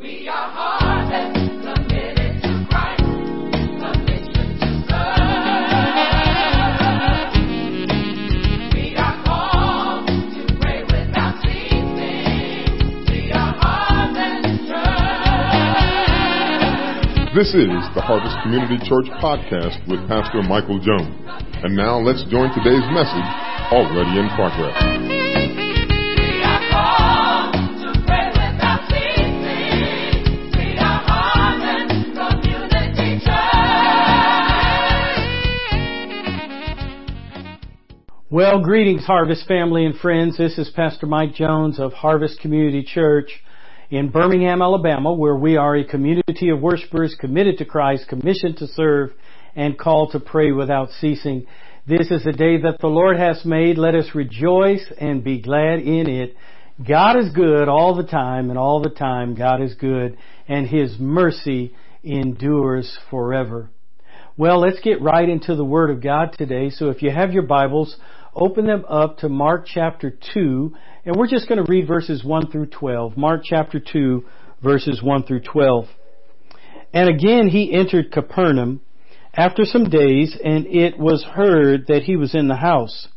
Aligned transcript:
We 0.00 0.28
are. 0.28 0.58
This 17.38 17.54
is 17.54 17.70
the 17.94 18.02
Harvest 18.02 18.34
Community 18.42 18.78
Church 18.82 19.06
podcast 19.22 19.78
with 19.86 20.02
Pastor 20.08 20.42
Michael 20.42 20.80
Jones. 20.82 21.14
And 21.62 21.76
now 21.76 21.98
let's 22.00 22.24
join 22.30 22.50
today's 22.50 22.82
message, 22.90 23.30
already 23.70 24.18
in 24.18 24.28
progress. 24.34 25.27
Well, 38.38 38.62
greetings, 38.62 39.04
Harvest 39.04 39.48
family 39.48 39.84
and 39.84 39.98
friends. 39.98 40.38
This 40.38 40.58
is 40.58 40.70
Pastor 40.70 41.06
Mike 41.06 41.34
Jones 41.34 41.80
of 41.80 41.92
Harvest 41.92 42.38
Community 42.38 42.84
Church 42.84 43.32
in 43.90 44.10
Birmingham, 44.10 44.62
Alabama, 44.62 45.12
where 45.12 45.34
we 45.34 45.56
are 45.56 45.74
a 45.74 45.84
community 45.84 46.50
of 46.50 46.60
worshipers 46.60 47.16
committed 47.18 47.58
to 47.58 47.64
Christ, 47.64 48.06
commissioned 48.08 48.58
to 48.58 48.68
serve, 48.68 49.10
and 49.56 49.76
called 49.76 50.12
to 50.12 50.20
pray 50.20 50.52
without 50.52 50.90
ceasing. 51.00 51.48
This 51.84 52.12
is 52.12 52.22
the 52.22 52.30
day 52.30 52.58
that 52.58 52.78
the 52.80 52.86
Lord 52.86 53.16
has 53.16 53.44
made. 53.44 53.76
Let 53.76 53.96
us 53.96 54.14
rejoice 54.14 54.86
and 55.00 55.24
be 55.24 55.40
glad 55.40 55.80
in 55.80 56.08
it. 56.08 56.36
God 56.86 57.18
is 57.18 57.32
good 57.32 57.68
all 57.68 57.96
the 57.96 58.06
time, 58.06 58.50
and 58.50 58.58
all 58.58 58.80
the 58.80 58.90
time 58.90 59.34
God 59.34 59.60
is 59.60 59.74
good, 59.74 60.16
and 60.46 60.64
His 60.64 60.96
mercy 61.00 61.74
endures 62.04 63.00
forever. 63.10 63.68
Well, 64.36 64.60
let's 64.60 64.78
get 64.78 65.02
right 65.02 65.28
into 65.28 65.56
the 65.56 65.64
Word 65.64 65.90
of 65.90 66.00
God 66.00 66.36
today. 66.38 66.70
So 66.70 66.90
if 66.90 67.02
you 67.02 67.10
have 67.10 67.32
your 67.32 67.42
Bibles, 67.42 67.96
open 68.34 68.66
them 68.66 68.84
up 68.88 69.18
to 69.18 69.28
Mark 69.28 69.66
chapter 69.66 70.16
2, 70.34 70.74
and 71.04 71.16
we're 71.16 71.28
just 71.28 71.48
going 71.48 71.64
to 71.64 71.70
read 71.70 71.86
verses 71.86 72.24
1 72.24 72.50
through 72.50 72.66
12. 72.66 73.16
Mark 73.16 73.42
chapter 73.44 73.80
2, 73.80 74.24
verses 74.62 75.02
1 75.02 75.24
through 75.24 75.40
12. 75.40 75.86
And 76.92 77.08
again 77.08 77.48
he 77.48 77.72
entered 77.72 78.12
Capernaum 78.12 78.80
after 79.34 79.64
some 79.64 79.88
days, 79.88 80.36
and 80.42 80.66
it 80.66 80.98
was 80.98 81.22
heard 81.22 81.86
that 81.88 82.02
he 82.02 82.16
was 82.16 82.34
in 82.34 82.48
the 82.48 82.56
house. 82.56 83.08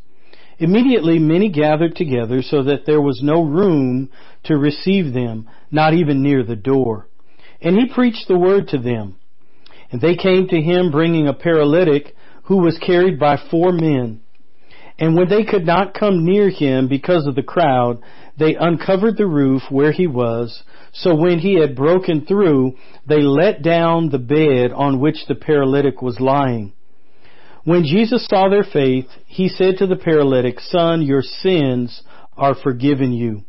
Immediately 0.58 1.18
many 1.18 1.48
gathered 1.50 1.96
together 1.96 2.42
so 2.42 2.62
that 2.64 2.86
there 2.86 3.00
was 3.00 3.20
no 3.22 3.42
room 3.42 4.10
to 4.44 4.56
receive 4.56 5.12
them, 5.12 5.48
not 5.70 5.94
even 5.94 6.22
near 6.22 6.44
the 6.44 6.56
door. 6.56 7.08
And 7.60 7.76
he 7.76 7.92
preached 7.92 8.28
the 8.28 8.38
word 8.38 8.68
to 8.68 8.78
them. 8.78 9.16
And 9.90 10.00
they 10.00 10.14
came 10.14 10.48
to 10.48 10.60
him 10.60 10.90
bringing 10.90 11.26
a 11.26 11.34
paralytic 11.34 12.14
who 12.44 12.58
was 12.58 12.78
carried 12.78 13.18
by 13.18 13.36
four 13.50 13.72
men. 13.72 14.20
And 15.02 15.16
when 15.16 15.28
they 15.28 15.42
could 15.42 15.66
not 15.66 15.94
come 15.94 16.24
near 16.24 16.48
him 16.48 16.86
because 16.86 17.26
of 17.26 17.34
the 17.34 17.42
crowd, 17.42 18.00
they 18.38 18.54
uncovered 18.54 19.16
the 19.16 19.26
roof 19.26 19.62
where 19.68 19.90
he 19.90 20.06
was. 20.06 20.62
So 20.92 21.16
when 21.16 21.40
he 21.40 21.54
had 21.54 21.74
broken 21.74 22.24
through, 22.24 22.76
they 23.04 23.20
let 23.20 23.62
down 23.62 24.10
the 24.10 24.20
bed 24.20 24.70
on 24.70 25.00
which 25.00 25.26
the 25.26 25.34
paralytic 25.34 26.02
was 26.02 26.20
lying. 26.20 26.72
When 27.64 27.82
Jesus 27.82 28.24
saw 28.30 28.48
their 28.48 28.62
faith, 28.62 29.06
he 29.26 29.48
said 29.48 29.78
to 29.78 29.88
the 29.88 29.96
paralytic, 29.96 30.60
Son, 30.60 31.02
your 31.02 31.22
sins 31.22 32.04
are 32.36 32.54
forgiven 32.54 33.12
you. 33.12 33.42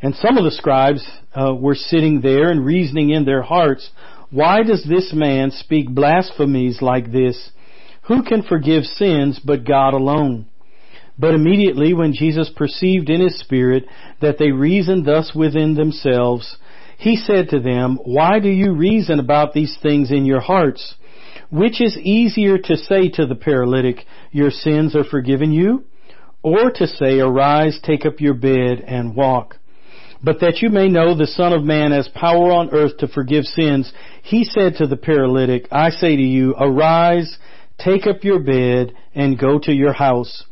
And 0.00 0.14
some 0.14 0.38
of 0.38 0.44
the 0.44 0.52
scribes 0.52 1.04
uh, 1.34 1.52
were 1.52 1.74
sitting 1.74 2.20
there 2.20 2.48
and 2.52 2.64
reasoning 2.64 3.10
in 3.10 3.24
their 3.24 3.42
hearts, 3.42 3.90
Why 4.30 4.62
does 4.62 4.84
this 4.88 5.12
man 5.12 5.50
speak 5.50 5.90
blasphemies 5.90 6.80
like 6.80 7.10
this? 7.10 7.50
Who 8.02 8.22
can 8.22 8.44
forgive 8.44 8.84
sins 8.84 9.40
but 9.44 9.64
God 9.64 9.92
alone? 9.92 10.46
But 11.18 11.34
immediately 11.34 11.94
when 11.94 12.12
Jesus 12.12 12.50
perceived 12.54 13.08
in 13.08 13.20
his 13.20 13.38
spirit 13.38 13.86
that 14.20 14.38
they 14.38 14.50
reasoned 14.50 15.06
thus 15.06 15.32
within 15.34 15.74
themselves, 15.74 16.56
he 16.98 17.16
said 17.16 17.48
to 17.50 17.60
them, 17.60 17.98
Why 18.04 18.38
do 18.38 18.48
you 18.48 18.72
reason 18.72 19.18
about 19.18 19.52
these 19.52 19.76
things 19.82 20.10
in 20.10 20.24
your 20.24 20.40
hearts? 20.40 20.94
Which 21.50 21.80
is 21.80 21.96
easier 21.98 22.58
to 22.58 22.76
say 22.76 23.08
to 23.10 23.26
the 23.26 23.34
paralytic, 23.34 24.04
Your 24.30 24.50
sins 24.50 24.94
are 24.96 25.04
forgiven 25.04 25.52
you? 25.52 25.84
Or 26.42 26.70
to 26.70 26.86
say, 26.86 27.18
Arise, 27.20 27.80
take 27.82 28.04
up 28.04 28.20
your 28.20 28.34
bed 28.34 28.82
and 28.86 29.16
walk? 29.16 29.56
But 30.22 30.40
that 30.40 30.60
you 30.60 30.70
may 30.70 30.88
know 30.88 31.14
the 31.14 31.26
Son 31.26 31.52
of 31.52 31.62
Man 31.62 31.92
has 31.92 32.08
power 32.08 32.50
on 32.50 32.70
earth 32.70 32.98
to 32.98 33.08
forgive 33.08 33.44
sins, 33.44 33.92
he 34.22 34.44
said 34.44 34.76
to 34.76 34.86
the 34.86 34.96
paralytic, 34.96 35.68
I 35.70 35.90
say 35.90 36.16
to 36.16 36.22
you, 36.22 36.54
Arise, 36.58 37.36
take 37.78 38.06
up 38.06 38.24
your 38.24 38.40
bed 38.40 38.92
and 39.14 39.38
go 39.38 39.58
to 39.58 39.72
your 39.72 39.92
house. 39.92 40.44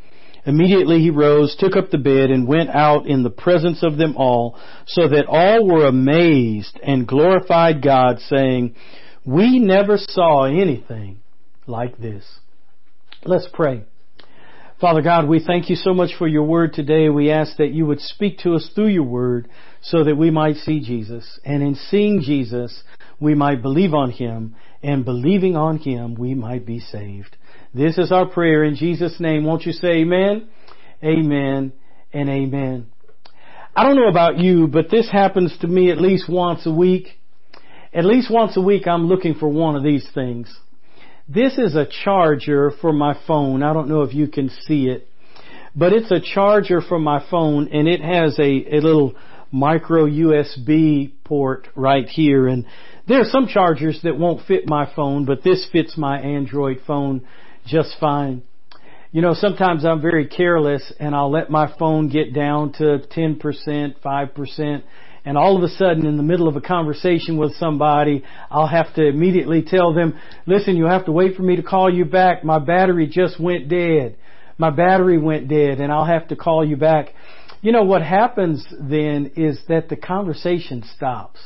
Immediately 0.47 1.00
he 1.00 1.10
rose, 1.10 1.56
took 1.59 1.77
up 1.77 1.91
the 1.91 1.99
bed, 1.99 2.31
and 2.31 2.47
went 2.47 2.71
out 2.71 3.06
in 3.06 3.22
the 3.22 3.31
presence 3.31 3.82
of 3.82 3.97
them 3.97 4.16
all, 4.16 4.59
so 4.87 5.09
that 5.09 5.27
all 5.27 5.66
were 5.66 5.87
amazed 5.87 6.78
and 6.82 7.09
glorified 7.09 7.82
God, 7.82 8.21
saying, 8.21 8.75
We 9.25 9.59
never 9.59 9.97
saw 9.97 10.44
anything 10.44 11.21
like 11.66 11.99
this. 11.99 12.25
Let's 13.25 13.49
pray. 13.53 13.84
Father 14.81 15.03
God, 15.03 15.28
we 15.28 15.43
thank 15.43 15.71
you 15.71 15.77
so 15.77 15.94
much 15.94 16.10
for 16.19 16.28
your 16.28 16.43
word 16.43 16.75
today. 16.75 17.09
We 17.09 17.31
ask 17.31 17.56
that 17.56 17.72
you 17.72 17.87
would 17.87 18.00
speak 18.00 18.38
to 18.41 18.55
us 18.55 18.69
through 18.75 18.88
your 18.88 19.05
word 19.05 19.49
so 19.81 20.05
that 20.05 20.16
we 20.16 20.31
might 20.31 20.56
see 20.56 20.81
Jesus. 20.81 21.41
And 21.44 21.62
in 21.62 21.75
seeing 21.75 22.21
Jesus, 22.21 22.82
we 23.19 23.34
might 23.34 23.62
believe 23.62 23.94
on 23.94 24.11
him, 24.11 24.56
and 24.82 25.05
believing 25.05 25.56
on 25.56 25.78
him, 25.78 26.16
we 26.16 26.34
might 26.34 26.66
be 26.66 26.81
saved. 26.81 27.37
This 27.75 27.99
is 27.99 28.12
our 28.12 28.27
prayer 28.27 28.62
in 28.62 28.77
Jesus' 28.77 29.19
name. 29.19 29.45
Won't 29.45 29.67
you 29.67 29.73
say 29.73 30.03
amen? 30.03 30.49
Amen 31.03 31.73
and 32.12 32.31
amen. 32.31 32.87
I 33.75 33.83
don't 33.83 33.97
know 33.97 34.09
about 34.09 34.39
you, 34.39 34.69
but 34.69 34.91
this 34.93 35.11
happens 35.11 35.59
to 35.61 35.67
me 35.67 35.91
at 35.91 36.01
least 36.01 36.29
once 36.29 36.67
a 36.67 36.73
week. 36.73 37.09
At 37.93 38.05
least 38.05 38.31
once 38.31 38.57
a 38.57 38.61
week 38.61 38.87
I'm 38.87 39.09
looking 39.09 39.35
for 39.35 39.49
one 39.49 39.75
of 39.75 39.83
these 39.83 40.09
things. 40.15 40.57
This 41.29 41.59
is 41.59 41.75
a 41.75 41.89
charger 42.05 42.71
for 42.81 42.93
my 42.93 43.19
phone. 43.27 43.65
I 43.65 43.73
don't 43.73 43.89
know 43.89 44.03
if 44.03 44.15
you 44.15 44.29
can 44.29 44.51
see 44.51 44.87
it, 44.87 45.09
but 45.75 45.93
it's 45.93 46.12
a 46.12 46.21
charger 46.21 46.81
for 46.81 47.01
my 47.01 47.25
phone 47.29 47.69
and 47.73 47.89
it 47.89 48.01
has 48.01 48.39
a, 48.39 48.77
a 48.77 48.79
little 48.81 49.17
micro 49.51 50.06
USB 50.06 51.12
port 51.25 51.67
right 51.75 52.09
here 52.09 52.47
and 52.47 52.67
there 53.09 53.21
are 53.21 53.29
some 53.29 53.49
chargers 53.49 54.01
that 54.05 54.17
won't 54.17 54.47
fit 54.47 54.69
my 54.69 54.91
phone, 54.95 55.25
but 55.25 55.43
this 55.43 55.67
fits 55.73 55.99
my 55.99 56.21
Android 56.21 56.81
phone 56.87 57.27
just 57.66 57.97
fine. 57.98 58.42
You 59.12 59.22
know, 59.22 59.34
sometimes 59.34 59.84
I'm 59.84 60.02
very 60.02 60.26
careless 60.26 60.92
and 60.98 61.14
I'll 61.14 61.30
let 61.30 61.48
my 61.48 61.72
phone 61.78 62.08
get 62.08 62.34
down 62.34 62.72
to 62.72 62.98
10%, 63.16 63.41
5%, 64.04 64.82
and 65.25 65.38
all 65.38 65.56
of 65.56 65.62
a 65.62 65.69
sudden 65.69 66.04
in 66.04 66.16
the 66.16 66.22
middle 66.22 66.48
of 66.48 66.56
a 66.56 66.60
conversation 66.60 67.38
with 67.38 67.54
somebody, 67.54 68.25
I'll 68.50 68.66
have 68.66 68.92
to 68.94 69.06
immediately 69.06 69.62
tell 69.62 69.94
them, 69.94 70.19
listen, 70.47 70.76
you 70.76 70.86
have 70.86 71.06
to 71.06 71.12
wait 71.12 71.36
for 71.36 71.42
me 71.42 71.56
to 71.56 71.62
call 71.62 71.92
you 71.92 72.04
back. 72.04 72.44
My 72.44 72.58
battery 72.58 73.06
just 73.06 73.41
went 73.41 73.69
dead. 73.69 74.16
My 74.58 74.70
battery 74.70 75.19
went 75.19 75.48
dead 75.48 75.81
and 75.81 75.92
I'll 75.92 76.04
have 76.04 76.28
to 76.28 76.36
call 76.36 76.64
you 76.64 76.76
back. 76.76 77.14
You 77.62 77.72
know, 77.72 77.84
what 77.84 78.02
happens 78.02 78.66
then 78.78 79.32
is 79.36 79.60
that 79.69 79.88
the 79.88 79.96
conversation 79.96 80.82
stops. 80.94 81.38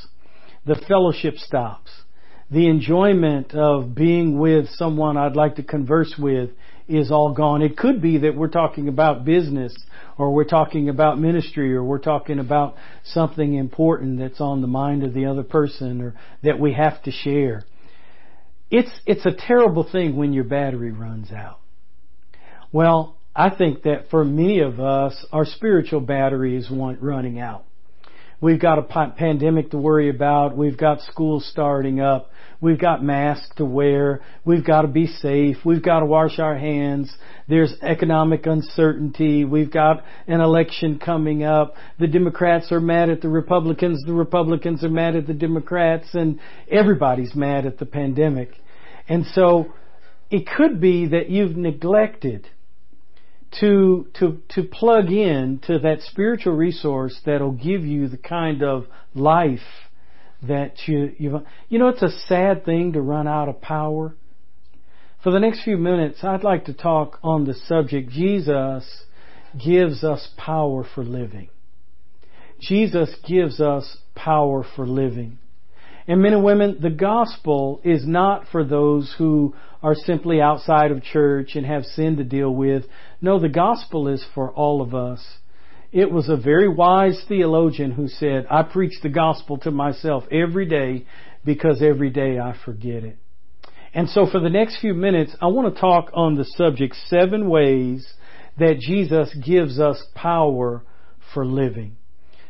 The 0.66 0.82
fellowship 0.88 1.36
stops 1.36 1.90
the 2.50 2.69
enjoyment 2.69 3.54
of 3.54 3.94
being 3.94 4.38
with 4.38 4.69
someone 4.70 5.16
I'd 5.16 5.36
like 5.36 5.56
to 5.56 5.62
converse 5.62 6.14
with 6.19 6.50
is 6.88 7.10
all 7.10 7.34
gone. 7.34 7.60
It 7.60 7.76
could 7.76 8.00
be 8.00 8.19
that 8.19 8.34
we're 8.34 8.48
talking 8.48 8.88
about 8.88 9.25
business 9.25 9.76
or 10.16 10.32
we're 10.32 10.44
talking 10.44 10.88
about 10.88 11.19
ministry 11.19 11.75
or 11.75 11.84
we're 11.84 11.98
talking 11.98 12.38
about 12.38 12.76
something 13.04 13.54
important 13.54 14.19
that's 14.19 14.41
on 14.41 14.62
the 14.62 14.66
mind 14.66 15.04
of 15.04 15.12
the 15.12 15.26
other 15.26 15.42
person 15.42 16.00
or 16.00 16.14
that 16.42 16.59
we 16.59 16.72
have 16.72 17.03
to 17.03 17.10
share. 17.10 17.65
It's, 18.71 18.91
it's 19.06 19.27
a 19.27 19.33
terrible 19.33 19.86
thing 19.91 20.16
when 20.16 20.33
your 20.33 20.45
battery 20.45 20.91
runs 20.91 21.30
out. 21.30 21.60
Well, 22.72 23.16
I 23.36 23.50
think 23.50 23.83
that 23.83 24.10
for 24.10 24.24
many 24.24 24.60
of 24.60 24.80
us, 24.80 25.24
our 25.33 25.45
spiritual 25.45 26.00
battery 26.00 26.56
is 26.56 26.71
running 26.71 27.39
out. 27.39 27.65
We've 28.41 28.60
got 28.60 28.78
a 28.78 29.12
pandemic 29.16 29.71
to 29.72 29.78
worry 29.78 30.10
about. 30.10 30.56
We've 30.56 30.77
got 30.77 31.00
school 31.03 31.41
starting 31.41 32.00
up. 32.00 32.30
We've 32.60 32.78
got 32.78 33.05
masks 33.05 33.49
to 33.57 33.65
wear. 33.65 34.21
We've 34.45 34.65
got 34.65 34.83
to 34.83 34.89
be 34.89 35.07
safe. 35.07 35.59
We've 35.65 35.83
got 35.83 36.01
to 36.01 36.07
wash 36.07 36.41
our 36.41 36.59
hands. 36.59 37.15
There's 37.49 37.72
economic 37.83 38.47
uncertainty. 38.47 39.45
We've 39.45 39.71
got 39.71 40.05
an 40.27 40.41
election 40.41 40.99
coming 40.99 41.45
up. 41.45 41.75
The 42.01 42.09
Democrats 42.09 42.72
are 42.72 42.81
mad 42.81 43.10
at 43.10 43.21
the 43.21 43.28
Republicans. 43.28 44.03
The 44.05 44.13
Republicans 44.13 44.83
are 44.83 44.89
mad 44.89 45.15
at 45.15 45.28
the 45.28 45.34
Democrats 45.34 46.09
and 46.15 46.41
everybody's 46.69 47.34
mad 47.37 47.65
at 47.65 47.78
the 47.78 47.87
pandemic. 47.87 48.51
And 49.09 49.25
so 49.34 49.72
it 50.28 50.47
could 50.47 50.81
be 50.81 51.07
that 51.07 51.31
you've 51.31 51.57
neglected 51.57 52.49
to 53.60 54.07
to 54.19 54.43
to 54.51 54.63
plug 54.63 55.10
in 55.10 55.60
to 55.66 55.78
that 55.78 56.03
spiritual 56.03 56.55
resource 56.55 57.19
that'll 57.25 57.53
give 57.53 57.84
you 57.84 58.09
the 58.09 58.19
kind 58.19 58.63
of 58.63 58.84
life 59.15 59.60
that 60.42 60.74
you, 60.86 61.12
you, 61.18 61.40
you 61.68 61.78
know, 61.78 61.88
it's 61.88 62.02
a 62.02 62.10
sad 62.26 62.64
thing 62.64 62.92
to 62.92 63.00
run 63.00 63.26
out 63.26 63.48
of 63.48 63.60
power. 63.60 64.14
For 65.22 65.32
the 65.32 65.40
next 65.40 65.64
few 65.64 65.76
minutes, 65.76 66.22
I'd 66.22 66.44
like 66.44 66.66
to 66.66 66.72
talk 66.72 67.18
on 67.22 67.44
the 67.44 67.54
subject 67.54 68.10
Jesus 68.10 69.04
gives 69.62 70.04
us 70.04 70.28
power 70.36 70.84
for 70.94 71.02
living. 71.02 71.48
Jesus 72.60 73.14
gives 73.26 73.60
us 73.60 73.98
power 74.14 74.64
for 74.76 74.86
living. 74.86 75.38
And 76.06 76.22
men 76.22 76.32
and 76.32 76.44
women, 76.44 76.78
the 76.80 76.90
gospel 76.90 77.80
is 77.84 78.06
not 78.06 78.46
for 78.50 78.64
those 78.64 79.14
who 79.18 79.54
are 79.82 79.94
simply 79.94 80.40
outside 80.40 80.90
of 80.90 81.02
church 81.02 81.54
and 81.54 81.66
have 81.66 81.84
sin 81.84 82.16
to 82.16 82.24
deal 82.24 82.54
with. 82.54 82.84
No, 83.20 83.38
the 83.38 83.48
gospel 83.48 84.08
is 84.08 84.24
for 84.34 84.50
all 84.50 84.80
of 84.80 84.94
us. 84.94 85.38
It 85.90 86.10
was 86.10 86.28
a 86.28 86.36
very 86.36 86.68
wise 86.68 87.22
theologian 87.28 87.92
who 87.92 88.08
said, 88.08 88.46
I 88.50 88.62
preach 88.62 89.00
the 89.02 89.08
gospel 89.08 89.58
to 89.58 89.70
myself 89.70 90.24
every 90.30 90.66
day 90.66 91.06
because 91.44 91.82
every 91.82 92.10
day 92.10 92.38
I 92.38 92.54
forget 92.64 93.04
it. 93.04 93.16
And 93.94 94.08
so 94.10 94.26
for 94.30 94.38
the 94.38 94.50
next 94.50 94.80
few 94.80 94.92
minutes, 94.92 95.34
I 95.40 95.46
want 95.46 95.74
to 95.74 95.80
talk 95.80 96.10
on 96.12 96.34
the 96.34 96.44
subject 96.44 96.94
seven 97.08 97.48
ways 97.48 98.06
that 98.58 98.80
Jesus 98.80 99.34
gives 99.34 99.80
us 99.80 100.02
power 100.14 100.82
for 101.32 101.46
living. 101.46 101.96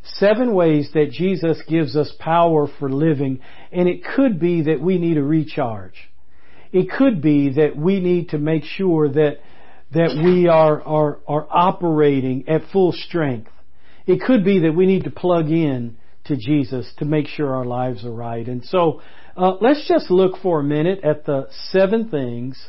Seven 0.03 0.55
ways 0.55 0.91
that 0.95 1.11
Jesus 1.13 1.63
gives 1.69 1.95
us 1.95 2.13
power 2.19 2.67
for 2.79 2.91
living, 2.91 3.41
and 3.71 3.89
it 3.89 4.05
could 4.05 4.41
be 4.41 4.63
that 4.63 4.81
we 4.81 4.99
need 4.99 5.17
a 5.17 5.23
recharge. 5.23 6.11
It 6.73 6.91
could 6.91 7.23
be 7.23 7.51
that 7.51 7.77
we 7.77 8.01
need 8.01 8.31
to 8.31 8.39
make 8.39 8.65
sure 8.65 9.09
that 9.09 9.39
that 9.93 10.21
we 10.23 10.49
are, 10.49 10.83
are, 10.83 11.19
are 11.27 11.47
operating 11.51 12.49
at 12.49 12.63
full 12.73 12.93
strength. 12.93 13.51
It 14.07 14.21
could 14.21 14.45
be 14.45 14.61
that 14.61 14.73
we 14.73 14.87
need 14.87 15.05
to 15.05 15.11
plug 15.11 15.51
in 15.51 15.97
to 16.25 16.37
Jesus 16.37 16.91
to 16.99 17.05
make 17.05 17.27
sure 17.27 17.55
our 17.55 17.65
lives 17.65 18.05
are 18.05 18.13
right. 18.13 18.47
And 18.47 18.65
so, 18.65 19.01
uh, 19.37 19.57
let's 19.61 19.87
just 19.89 20.11
look 20.11 20.41
for 20.43 20.61
a 20.61 20.65
minute 20.65 21.01
at 21.05 21.25
the 21.25 21.49
seven 21.71 22.11
things 22.11 22.69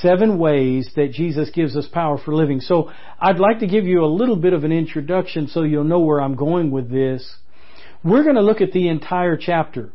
seven 0.00 0.38
ways 0.38 0.90
that 0.96 1.12
Jesus 1.12 1.50
gives 1.50 1.76
us 1.76 1.86
power 1.92 2.18
for 2.18 2.34
living. 2.34 2.60
So 2.60 2.90
I'd 3.18 3.38
like 3.38 3.60
to 3.60 3.66
give 3.66 3.84
you 3.84 4.04
a 4.04 4.06
little 4.06 4.36
bit 4.36 4.52
of 4.52 4.64
an 4.64 4.72
introduction 4.72 5.48
so 5.48 5.62
you'll 5.62 5.84
know 5.84 6.00
where 6.00 6.20
I'm 6.20 6.36
going 6.36 6.70
with 6.70 6.90
this. 6.90 7.36
We're 8.04 8.24
going 8.24 8.36
to 8.36 8.42
look 8.42 8.60
at 8.60 8.72
the 8.72 8.88
entire 8.88 9.36
chapter 9.36 9.92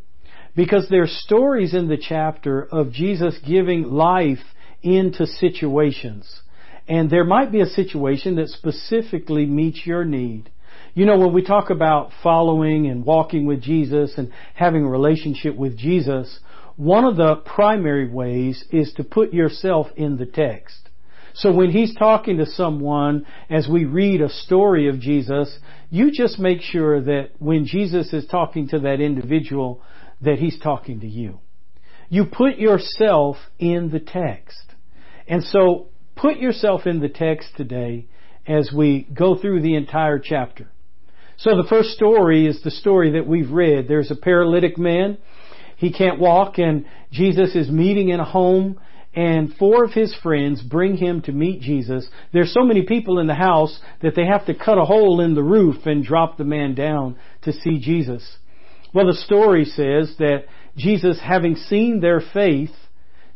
because 0.55 0.87
there's 0.89 1.11
stories 1.23 1.73
in 1.73 1.87
the 1.87 1.97
chapter 1.97 2.63
of 2.63 2.91
Jesus 2.91 3.37
giving 3.45 3.83
life 3.83 4.39
into 4.81 5.25
situations. 5.25 6.41
And 6.87 7.09
there 7.09 7.25
might 7.25 7.51
be 7.51 7.61
a 7.61 7.67
situation 7.67 8.35
that 8.35 8.49
specifically 8.49 9.45
meets 9.45 9.85
your 9.85 10.05
need. 10.05 10.49
You 10.93 11.05
know, 11.05 11.17
when 11.19 11.33
we 11.33 11.43
talk 11.43 11.69
about 11.69 12.11
following 12.23 12.87
and 12.87 13.05
walking 13.05 13.45
with 13.45 13.61
Jesus 13.61 14.17
and 14.17 14.31
having 14.55 14.83
a 14.83 14.89
relationship 14.89 15.55
with 15.55 15.77
Jesus, 15.77 16.39
one 16.75 17.05
of 17.05 17.17
the 17.17 17.35
primary 17.35 18.09
ways 18.09 18.63
is 18.71 18.93
to 18.93 19.03
put 19.03 19.33
yourself 19.33 19.87
in 19.95 20.17
the 20.17 20.25
text. 20.25 20.89
So 21.33 21.51
when 21.51 21.69
he's 21.69 21.93
talking 21.93 22.37
to 22.37 22.47
someone, 22.47 23.27
as 23.49 23.67
we 23.67 23.85
read 23.85 24.21
a 24.21 24.29
story 24.29 24.89
of 24.89 24.99
Jesus, 24.99 25.55
you 25.91 26.09
just 26.11 26.39
make 26.39 26.61
sure 26.61 26.99
that 27.01 27.29
when 27.37 27.65
Jesus 27.65 28.11
is 28.11 28.25
talking 28.25 28.69
to 28.69 28.79
that 28.79 29.01
individual, 29.01 29.83
that 30.21 30.39
he's 30.39 30.59
talking 30.59 31.01
to 31.01 31.07
you. 31.07 31.39
You 32.09 32.25
put 32.25 32.57
yourself 32.57 33.37
in 33.59 33.91
the 33.91 33.99
text. 33.99 34.63
And 35.27 35.43
so 35.43 35.89
put 36.17 36.37
yourself 36.37 36.85
in 36.85 36.99
the 36.99 37.09
text 37.09 37.49
today 37.55 38.07
as 38.45 38.71
we 38.75 39.07
go 39.13 39.35
through 39.39 39.61
the 39.61 39.75
entire 39.75 40.19
chapter. 40.19 40.67
So 41.37 41.55
the 41.55 41.67
first 41.69 41.89
story 41.89 42.47
is 42.47 42.61
the 42.63 42.71
story 42.71 43.11
that 43.11 43.27
we've 43.27 43.51
read. 43.51 43.87
There's 43.87 44.11
a 44.11 44.15
paralytic 44.15 44.77
man 44.77 45.17
he 45.77 45.93
can't 45.93 46.19
walk 46.19 46.57
and 46.57 46.85
Jesus 47.11 47.55
is 47.55 47.69
meeting 47.69 48.09
in 48.09 48.19
a 48.19 48.25
home 48.25 48.79
and 49.15 49.53
four 49.55 49.83
of 49.83 49.93
his 49.93 50.13
friends 50.21 50.61
bring 50.61 50.97
him 50.97 51.21
to 51.21 51.31
meet 51.31 51.61
Jesus. 51.61 52.07
There's 52.33 52.53
so 52.53 52.63
many 52.63 52.83
people 52.83 53.19
in 53.19 53.27
the 53.27 53.35
house 53.35 53.79
that 54.01 54.15
they 54.15 54.25
have 54.25 54.45
to 54.47 54.55
cut 54.55 54.77
a 54.77 54.85
hole 54.85 55.21
in 55.21 55.35
the 55.35 55.43
roof 55.43 55.85
and 55.85 56.03
drop 56.03 56.37
the 56.37 56.43
man 56.43 56.75
down 56.75 57.15
to 57.43 57.53
see 57.53 57.79
Jesus. 57.79 58.37
Well, 58.93 59.07
the 59.07 59.13
story 59.13 59.65
says 59.65 60.15
that 60.17 60.45
Jesus, 60.75 61.19
having 61.23 61.55
seen 61.55 61.99
their 61.99 62.21
faith, 62.21 62.71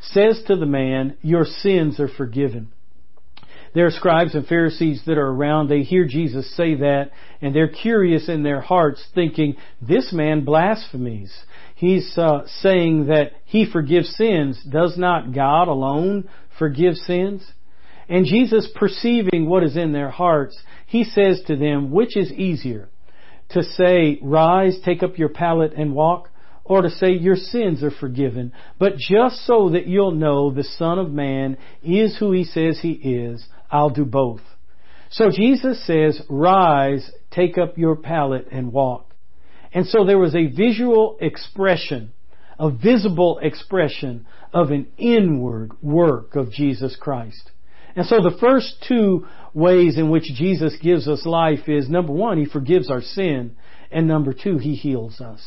says 0.01 0.41
to 0.47 0.55
the 0.55 0.65
man, 0.65 1.17
your 1.21 1.45
sins 1.45 1.99
are 1.99 2.09
forgiven. 2.09 2.71
There 3.73 3.85
are 3.85 3.91
scribes 3.91 4.35
and 4.35 4.45
Pharisees 4.45 5.03
that 5.05 5.17
are 5.17 5.29
around. 5.29 5.69
They 5.69 5.83
hear 5.83 6.05
Jesus 6.05 6.53
say 6.57 6.75
that 6.75 7.11
and 7.41 7.55
they're 7.55 7.69
curious 7.69 8.27
in 8.27 8.43
their 8.43 8.59
hearts 8.59 9.05
thinking, 9.15 9.55
this 9.81 10.11
man 10.11 10.43
blasphemies 10.43 11.31
he's 11.81 12.15
uh, 12.15 12.43
saying 12.61 13.07
that 13.07 13.31
he 13.43 13.69
forgives 13.69 14.15
sins. 14.15 14.63
Does 14.71 14.99
not 14.99 15.33
God 15.33 15.67
alone 15.67 16.29
forgive 16.59 16.93
sins? 16.93 17.43
And 18.07 18.27
Jesus, 18.27 18.69
perceiving 18.75 19.49
what 19.49 19.63
is 19.63 19.75
in 19.75 19.91
their 19.91 20.11
hearts, 20.11 20.61
he 20.85 21.03
says 21.03 21.41
to 21.47 21.55
them, 21.55 21.89
which 21.89 22.15
is 22.15 22.31
easier? 22.31 22.89
To 23.49 23.63
say, 23.63 24.19
rise, 24.21 24.77
take 24.85 25.01
up 25.01 25.17
your 25.17 25.29
pallet 25.29 25.73
and 25.75 25.95
walk, 25.95 26.29
or 26.63 26.81
to 26.81 26.89
say, 26.89 27.11
your 27.11 27.35
sins 27.35 27.83
are 27.83 27.91
forgiven. 27.91 28.53
But 28.79 28.97
just 28.97 29.45
so 29.45 29.69
that 29.71 29.87
you'll 29.87 30.11
know 30.11 30.51
the 30.51 30.63
Son 30.63 30.99
of 30.99 31.11
Man 31.11 31.57
is 31.83 32.17
who 32.17 32.31
he 32.31 32.43
says 32.43 32.79
he 32.81 32.91
is, 32.91 33.45
I'll 33.69 33.89
do 33.89 34.05
both. 34.05 34.41
So 35.09 35.29
Jesus 35.29 35.85
says, 35.85 36.21
rise, 36.29 37.09
take 37.31 37.57
up 37.57 37.77
your 37.77 37.95
pallet 37.95 38.47
and 38.51 38.71
walk. 38.71 39.13
And 39.73 39.85
so 39.85 40.05
there 40.05 40.17
was 40.17 40.35
a 40.35 40.47
visual 40.47 41.17
expression, 41.19 42.11
a 42.59 42.69
visible 42.69 43.39
expression 43.41 44.25
of 44.53 44.71
an 44.71 44.87
inward 44.97 45.71
work 45.81 46.35
of 46.35 46.51
Jesus 46.51 46.95
Christ. 46.99 47.51
And 47.95 48.05
so 48.05 48.21
the 48.21 48.37
first 48.39 48.85
two 48.87 49.27
ways 49.53 49.97
in 49.97 50.09
which 50.09 50.23
Jesus 50.23 50.75
gives 50.81 51.07
us 51.07 51.25
life 51.25 51.67
is 51.67 51.89
number 51.89 52.13
one, 52.13 52.37
He 52.37 52.45
forgives 52.45 52.89
our 52.89 53.01
sin, 53.01 53.55
and 53.91 54.07
number 54.07 54.33
two, 54.33 54.57
He 54.57 54.75
heals 54.75 55.19
us. 55.19 55.41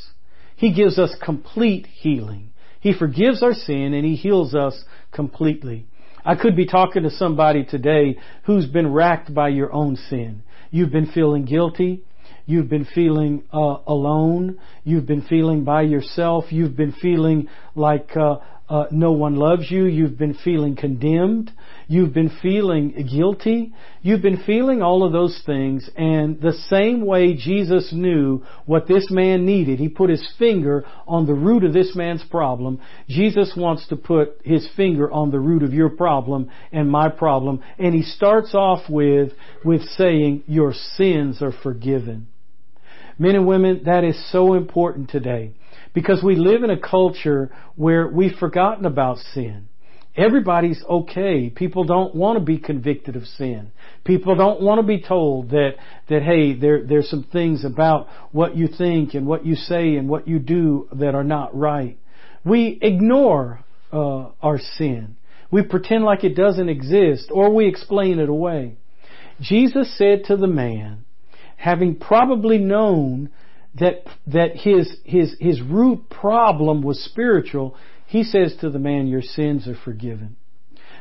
He 0.57 0.73
gives 0.73 0.99
us 0.99 1.15
complete 1.23 1.87
healing. 1.87 2.51
He 2.81 2.93
forgives 2.93 3.43
our 3.43 3.55
sin 3.55 3.95
and 3.95 4.05
He 4.05 4.15
heals 4.15 4.55
us 4.55 4.85
completely. 5.13 5.87
I 6.25 6.37
could 6.37 6.57
be 6.57 6.67
talking 6.67 7.03
to 7.03 7.11
somebody 7.11 7.65
today 7.65 8.19
who's 8.45 8.67
been 8.67 8.93
racked 8.93 9.35
by 9.35 9.49
your 9.49 9.73
own 9.73 9.97
sin. 9.97 10.43
You've 10.71 10.93
been 10.93 11.11
feeling 11.13 11.45
guilty. 11.45 12.03
You've 12.47 12.69
been 12.69 12.87
feeling 12.87 13.45
uh, 13.53 13.79
alone. 13.87 14.59
You've 14.85 15.07
been 15.07 15.23
feeling 15.23 15.65
by 15.65 15.83
yourself. 15.83 16.47
You've 16.51 16.77
been 16.77 16.93
feeling 16.93 17.49
like 17.75 18.11
uh, 18.17 18.37
uh, 18.69 18.85
no 18.91 19.13
one 19.13 19.37
loves 19.37 19.71
you. 19.71 19.85
You've 19.85 20.19
been 20.19 20.35
feeling 20.35 20.77
condemned. 20.77 21.53
You've 21.87 22.15
been 22.15 22.31
feeling 22.43 23.09
guilty. 23.11 23.75
You've 24.03 24.23
been 24.23 24.43
feeling 24.45 24.83
all 24.83 25.05
of 25.05 25.13
those 25.13 25.41
things. 25.45 25.89
And 25.97 26.41
the 26.41 26.53
same 26.69 27.05
way 27.05 27.35
Jesus 27.35 27.93
knew 27.93 28.43
what 28.67 28.89
this 28.89 29.11
man 29.11 29.45
needed, 29.45 29.79
he 29.79 29.89
put 29.89 30.11
his 30.11 30.27
finger 30.39 30.85
on 31.07 31.27
the 31.27 31.35
root 31.35 31.65
of 31.65 31.73
this 31.73 31.95
man's 31.95 32.25
problem. 32.25 32.81
Jesus 33.09 33.53
wants 33.57 33.87
to 33.89 33.97
put 33.97 34.41
his 34.45 34.69
finger 34.77 35.11
on 35.11 35.31
the 35.31 35.41
root 35.41 35.63
of 35.63 35.75
your 35.75 35.91
problem 35.91 36.51
and 36.73 36.91
my 36.91 37.09
problem. 37.09 37.63
And 37.79 37.95
he 37.95 38.03
starts 38.03 38.55
off 38.55 38.89
with, 38.89 39.33
with 39.65 39.83
saying, 39.83 40.45
your 40.47 40.73
sins 40.73 41.43
are 41.43 41.53
forgiven. 41.63 42.29
Men 43.19 43.37
and 43.37 43.47
women, 43.47 43.83
that 43.85 44.05
is 44.05 44.33
so 44.33 44.55
important 44.55 45.11
today 45.11 45.53
because 45.93 46.23
we 46.23 46.35
live 46.35 46.65
in 46.65 46.71
a 46.71 46.79
culture 46.79 47.51
where 47.77 48.09
we've 48.09 48.37
forgotten 48.39 48.85
about 48.85 49.19
sin. 49.19 49.69
Everybody's 50.17 50.83
okay. 50.89 51.51
People 51.51 51.85
don't 51.85 52.15
want 52.15 52.39
to 52.39 52.45
be 52.45 52.59
convicted 52.59 53.17
of 53.17 53.25
sin. 53.25 53.73
People 54.05 54.37
don't 54.37 54.61
want 54.61 54.81
to 54.81 54.87
be 54.87 55.03
told 55.03 55.51
that, 55.51 55.73
that 56.09 56.23
hey, 56.23 56.55
there, 56.55 56.85
there's 56.87 57.11
some 57.11 57.25
things 57.25 57.65
about 57.65 58.07
what 58.31 58.57
you 58.57 58.69
think 58.69 59.15
and 59.15 59.27
what 59.27 59.45
you 59.45 59.57
say 59.57 59.97
and 59.97 60.09
what 60.09 60.29
you 60.29 60.39
do 60.39 60.89
that 60.93 61.17
are 61.17 61.25
not 61.25 61.57
right. 61.57 61.99
We 62.45 62.79
ignore 62.81 63.65
uh, 63.93 64.29
our 64.41 64.59
sin. 64.77 65.17
We 65.51 65.63
pretend 65.63 66.05
like 66.05 66.23
it 66.23 66.37
doesn't 66.37 66.69
exist 66.69 67.31
or 67.33 67.53
we 67.53 67.67
explain 67.67 68.21
it 68.21 68.29
away. 68.29 68.77
Jesus 69.41 69.97
said 69.99 70.25
to 70.27 70.37
the 70.37 70.47
man, 70.47 71.05
having 71.57 71.97
probably 71.97 72.59
known 72.59 73.31
that, 73.79 74.05
that 74.29 74.57
his, 74.57 74.97
his, 75.05 75.35
his 75.41 75.61
root 75.61 76.09
problem 76.09 76.83
was 76.83 77.03
spiritual, 77.05 77.77
he 78.15 78.23
says 78.23 78.55
to 78.61 78.71
the 78.71 78.79
man, 78.79 79.09
your 79.09 79.23
sins 79.23 79.67
are 79.67 79.75
forgiven. 79.75 80.37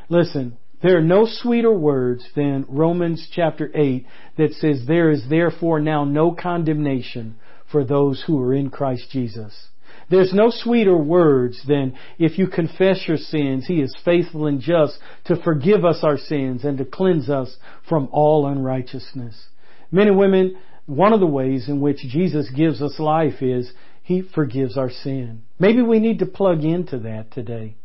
Listen, 0.10 0.58
there 0.82 0.98
are 0.98 1.03
no 1.03 1.27
sweeter 1.29 1.72
words 1.72 2.25
than 2.36 2.65
Romans 2.67 3.29
chapter 3.32 3.70
8 3.72 4.08
that 4.39 4.53
says, 4.53 4.86
there 4.88 5.12
is 5.12 5.29
therefore 5.29 5.79
now 5.79 6.05
no 6.05 6.32
condemnation 6.32 7.36
for 7.72 7.84
those 7.84 8.24
who 8.25 8.41
are 8.41 8.55
in 8.55 8.72
Christ 8.72 9.12
Jesus. 9.12 9.67
There's 10.10 10.34
no 10.34 10.50
sweeter 10.50 10.98
words 10.98 11.62
than 11.67 11.96
if 12.17 12.39
you 12.39 12.48
confess 12.48 13.08
your 13.08 13.17
sins, 13.17 13.67
He 13.67 13.79
is 13.79 13.96
faithful 14.03 14.48
and 14.48 14.60
just 14.60 14.98
to 15.25 15.36
forgive 15.43 15.86
us 15.86 16.00
our 16.01 16.17
sins 16.17 16.63
and 16.63 16.79
to 16.79 16.86
cleanse 16.86 17.29
us 17.29 17.55
from 17.88 18.10
all 18.12 18.48
unrighteousness. 18.48 19.50
Men 19.91 20.08
and 20.08 20.17
women, 20.17 20.58
one 20.88 21.13
of 21.13 21.20
the 21.20 21.27
ways 21.27 21.70
in 21.70 21.79
which 21.79 22.00
Jesus 22.00 22.50
gives 22.50 22.82
us 22.82 22.98
life 22.98 23.43
is 23.43 23.72
He 24.03 24.22
forgives 24.22 24.77
our 24.77 24.89
sin. 24.89 25.43
Maybe 25.57 25.81
we 25.81 26.00
need 26.00 26.19
to 26.19 26.25
plug 26.25 26.63
into 26.63 27.00
that 27.00 27.31
today. 27.31 27.75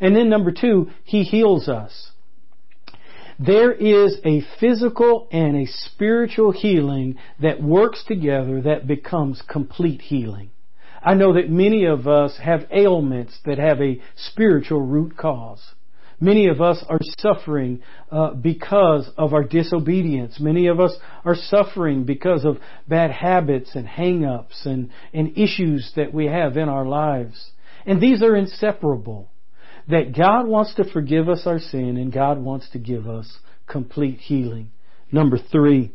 And 0.00 0.14
then 0.16 0.28
number 0.28 0.50
two, 0.50 0.90
He 1.04 1.22
heals 1.22 1.68
us. 1.68 2.10
There 3.38 3.72
is 3.72 4.18
a 4.24 4.42
physical 4.60 5.28
and 5.32 5.56
a 5.56 5.66
spiritual 5.66 6.52
healing 6.52 7.16
that 7.40 7.62
works 7.62 8.04
together 8.06 8.60
that 8.62 8.86
becomes 8.86 9.42
complete 9.48 10.02
healing. 10.02 10.50
I 11.02 11.14
know 11.14 11.32
that 11.32 11.50
many 11.50 11.84
of 11.84 12.06
us 12.06 12.38
have 12.38 12.66
ailments 12.70 13.38
that 13.44 13.58
have 13.58 13.80
a 13.80 14.00
spiritual 14.16 14.82
root 14.82 15.16
cause. 15.16 15.74
Many 16.20 16.48
of 16.48 16.60
us 16.60 16.84
are 16.88 17.00
suffering 17.18 17.82
uh, 18.10 18.34
because 18.34 19.10
of 19.16 19.34
our 19.34 19.42
disobedience. 19.42 20.38
Many 20.38 20.68
of 20.68 20.80
us 20.80 20.92
are 21.24 21.34
suffering 21.34 22.04
because 22.04 22.44
of 22.44 22.58
bad 22.88 23.10
habits 23.10 23.74
and 23.74 23.86
hang-ups 23.86 24.64
and, 24.64 24.90
and 25.12 25.36
issues 25.36 25.92
that 25.96 26.14
we 26.14 26.26
have 26.26 26.56
in 26.56 26.68
our 26.68 26.86
lives. 26.86 27.50
And 27.86 28.00
these 28.00 28.22
are 28.22 28.36
inseparable. 28.36 29.30
That 29.88 30.16
God 30.16 30.46
wants 30.46 30.74
to 30.76 30.84
forgive 30.84 31.28
us 31.28 31.42
our 31.44 31.58
sin 31.58 31.96
and 31.96 32.12
God 32.12 32.38
wants 32.38 32.70
to 32.70 32.78
give 32.78 33.08
us 33.08 33.38
complete 33.66 34.18
healing. 34.18 34.70
Number 35.10 35.38
three. 35.38 35.92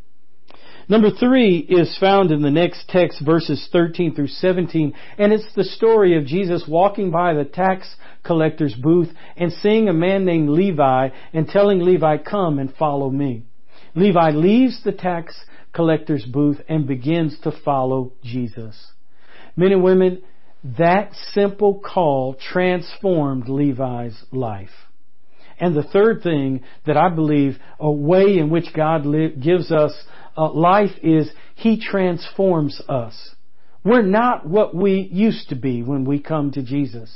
Number 0.89 1.11
three 1.11 1.57
is 1.57 1.97
found 1.99 2.31
in 2.31 2.41
the 2.41 2.49
next 2.49 2.87
text, 2.87 3.21
verses 3.25 3.67
13 3.73 4.15
through 4.15 4.27
17, 4.27 4.93
and 5.17 5.33
it's 5.33 5.53
the 5.53 5.65
story 5.65 6.17
of 6.17 6.25
Jesus 6.25 6.63
walking 6.65 7.11
by 7.11 7.33
the 7.33 7.43
tax 7.43 7.93
collector's 8.23 8.73
booth 8.73 9.09
and 9.35 9.51
seeing 9.51 9.89
a 9.89 9.93
man 9.93 10.23
named 10.23 10.49
Levi 10.49 11.09
and 11.33 11.47
telling 11.47 11.79
Levi, 11.79 12.17
come 12.17 12.57
and 12.57 12.73
follow 12.75 13.09
me. 13.09 13.43
Levi 13.95 14.31
leaves 14.31 14.81
the 14.85 14.93
tax 14.93 15.37
collector's 15.73 16.23
booth 16.23 16.61
and 16.69 16.87
begins 16.87 17.37
to 17.43 17.51
follow 17.65 18.13
Jesus. 18.23 18.91
Men 19.57 19.73
and 19.73 19.83
women, 19.83 20.21
that 20.77 21.11
simple 21.33 21.81
call 21.81 22.35
transformed 22.35 23.49
Levi's 23.49 24.23
life. 24.31 24.86
And 25.59 25.75
the 25.75 25.83
third 25.83 26.21
thing 26.21 26.63
that 26.85 26.97
I 26.97 27.09
believe, 27.09 27.57
a 27.79 27.91
way 27.91 28.37
in 28.37 28.49
which 28.49 28.73
God 28.75 29.03
gives 29.41 29.71
us 29.71 29.93
uh, 30.37 30.51
life 30.51 30.91
is 31.01 31.29
He 31.55 31.81
transforms 31.81 32.79
us. 32.87 33.35
We're 33.83 34.03
not 34.03 34.47
what 34.47 34.75
we 34.75 35.09
used 35.11 35.49
to 35.49 35.55
be 35.55 35.81
when 35.81 36.05
we 36.05 36.19
come 36.19 36.51
to 36.51 36.61
Jesus. 36.61 37.09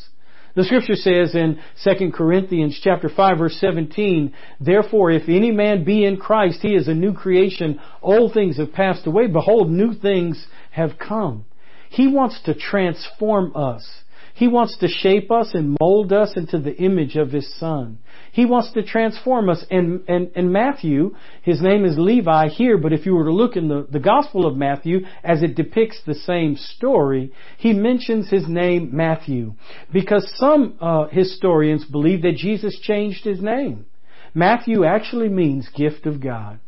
The 0.56 0.64
scripture 0.66 0.96
says 0.96 1.34
in 1.34 1.60
2 1.84 2.12
Corinthians 2.12 2.80
chapter 2.84 3.10
5 3.10 3.38
verse 3.38 3.58
17, 3.60 4.34
Therefore 4.60 5.12
if 5.12 5.30
any 5.30 5.52
man 5.52 5.84
be 5.86 6.04
in 6.04 6.18
Christ, 6.18 6.60
he 6.62 6.76
is 6.76 6.88
a 6.88 6.94
new 6.94 7.14
creation. 7.14 7.80
Old 8.02 8.34
things 8.34 8.58
have 8.58 8.74
passed 8.74 9.08
away. 9.08 9.28
Behold, 9.28 9.72
new 9.72 9.94
things 9.94 10.46
have 10.72 10.98
come. 10.98 11.46
He 11.90 12.08
wants 12.08 12.42
to 12.46 12.54
transform 12.54 13.56
us. 13.56 13.88
He 14.34 14.48
wants 14.48 14.78
to 14.80 14.88
shape 14.88 15.32
us 15.32 15.52
and 15.54 15.78
mold 15.80 16.12
us 16.14 16.36
into 16.36 16.58
the 16.58 16.76
image 16.76 17.16
of 17.16 17.32
His 17.32 17.54
Son. 17.60 18.00
He 18.32 18.46
wants 18.46 18.72
to 18.74 18.84
transform 18.84 19.50
us. 19.50 19.64
And, 19.70 20.04
and, 20.08 20.32
and 20.36 20.52
Matthew, 20.52 21.16
his 21.42 21.62
name 21.62 21.84
is 21.86 21.98
Levi 21.98 22.48
here, 22.48 22.78
but 22.78 22.94
if 22.94 23.06
you 23.06 23.14
were 23.14 23.26
to 23.26 23.34
look 23.34 23.56
in 23.56 23.68
the, 23.68 23.86
the 23.90 24.00
Gospel 24.00 24.46
of 24.46 24.56
Matthew 24.56 25.02
as 25.24 25.44
it 25.44 25.56
depicts 25.56 26.02
the 26.06 26.16
same 26.16 26.56
story, 26.56 27.34
he 27.58 27.74
mentions 27.74 28.30
his 28.30 28.48
name 28.48 28.90
Matthew. 28.94 29.54
Because 29.92 30.32
some 30.36 30.78
uh, 30.80 31.08
historians 31.08 31.86
believe 31.86 32.22
that 32.22 32.38
Jesus 32.38 32.80
changed 32.80 33.26
his 33.26 33.42
name. 33.42 33.86
Matthew 34.34 34.86
actually 34.86 35.30
means 35.30 35.68
gift 35.76 36.06
of 36.06 36.22
God. 36.22 36.60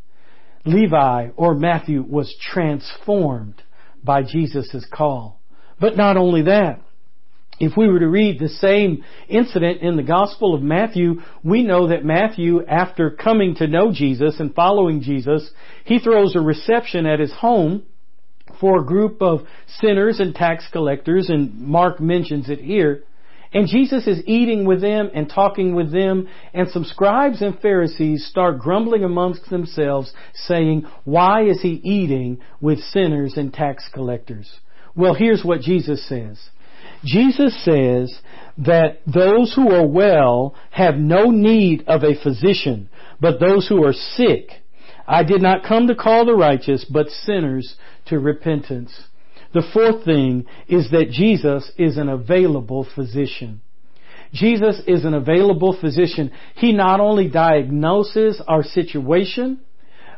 Levi 0.65 1.29
or 1.35 1.55
Matthew 1.55 2.03
was 2.03 2.35
transformed 2.41 3.61
by 4.03 4.23
Jesus' 4.23 4.85
call. 4.91 5.39
But 5.79 5.97
not 5.97 6.17
only 6.17 6.43
that, 6.43 6.81
if 7.59 7.77
we 7.77 7.87
were 7.87 7.99
to 7.99 8.07
read 8.07 8.39
the 8.39 8.49
same 8.49 9.03
incident 9.29 9.81
in 9.81 9.95
the 9.95 10.03
Gospel 10.03 10.55
of 10.55 10.61
Matthew, 10.61 11.21
we 11.43 11.63
know 11.63 11.87
that 11.89 12.03
Matthew, 12.03 12.65
after 12.65 13.11
coming 13.11 13.55
to 13.55 13.67
know 13.67 13.91
Jesus 13.93 14.39
and 14.39 14.53
following 14.55 15.01
Jesus, 15.01 15.49
he 15.85 15.99
throws 15.99 16.35
a 16.35 16.41
reception 16.41 17.05
at 17.05 17.19
his 17.19 17.31
home 17.31 17.83
for 18.59 18.79
a 18.79 18.85
group 18.85 19.21
of 19.21 19.41
sinners 19.79 20.19
and 20.19 20.33
tax 20.33 20.67
collectors, 20.71 21.29
and 21.29 21.59
Mark 21.59 21.99
mentions 21.99 22.49
it 22.49 22.59
here. 22.59 23.03
And 23.53 23.67
Jesus 23.67 24.07
is 24.07 24.23
eating 24.25 24.65
with 24.65 24.81
them 24.81 25.11
and 25.13 25.29
talking 25.29 25.75
with 25.75 25.91
them, 25.91 26.27
and 26.55 26.69
some 26.69 26.83
scribes 26.83 27.41
and 27.41 27.59
Pharisees 27.59 28.25
start 28.25 28.59
grumbling 28.59 29.03
amongst 29.03 29.49
themselves, 29.49 30.11
saying, 30.33 30.87
Why 31.03 31.43
is 31.43 31.61
he 31.61 31.73
eating 31.83 32.39
with 32.59 32.79
sinners 32.79 33.35
and 33.37 33.53
tax 33.53 33.87
collectors? 33.93 34.51
Well, 34.95 35.13
here's 35.13 35.43
what 35.43 35.61
Jesus 35.61 36.07
says. 36.07 36.39
Jesus 37.03 37.63
says 37.63 38.19
that 38.57 38.99
those 39.05 39.53
who 39.53 39.71
are 39.71 39.85
well 39.85 40.55
have 40.71 40.95
no 40.95 41.25
need 41.25 41.83
of 41.87 42.03
a 42.03 42.21
physician, 42.21 42.89
but 43.19 43.39
those 43.39 43.67
who 43.67 43.83
are 43.83 43.93
sick. 43.93 44.49
I 45.07 45.23
did 45.23 45.41
not 45.41 45.63
come 45.63 45.87
to 45.87 45.95
call 45.95 46.25
the 46.25 46.35
righteous, 46.35 46.85
but 46.85 47.09
sinners 47.09 47.75
to 48.05 48.19
repentance. 48.19 48.93
The 49.53 49.63
fourth 49.73 50.05
thing 50.05 50.45
is 50.67 50.89
that 50.91 51.11
Jesus 51.11 51.71
is 51.77 51.97
an 51.97 52.09
available 52.09 52.87
physician. 52.95 53.61
Jesus 54.33 54.81
is 54.87 55.05
an 55.05 55.13
available 55.13 55.77
physician. 55.79 56.31
He 56.55 56.73
not 56.73 56.99
only 56.99 57.29
diagnoses 57.29 58.41
our 58.47 58.63
situation, 58.63 59.59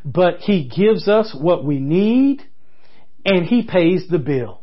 but 0.06 0.38
He 0.40 0.70
gives 0.70 1.10
us 1.10 1.36
what 1.38 1.66
we 1.66 1.80
need 1.80 2.42
and 3.26 3.46
He 3.46 3.64
pays 3.64 4.08
the 4.10 4.20
bill. 4.20 4.62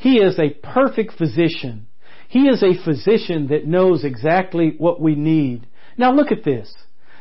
He 0.00 0.16
is 0.16 0.38
a 0.38 0.50
perfect 0.50 1.12
physician. 1.18 1.86
He 2.28 2.48
is 2.48 2.62
a 2.62 2.82
physician 2.84 3.48
that 3.48 3.66
knows 3.66 4.02
exactly 4.02 4.74
what 4.78 5.00
we 5.00 5.14
need. 5.14 5.66
Now 5.98 6.12
look 6.12 6.32
at 6.32 6.42
this. 6.42 6.72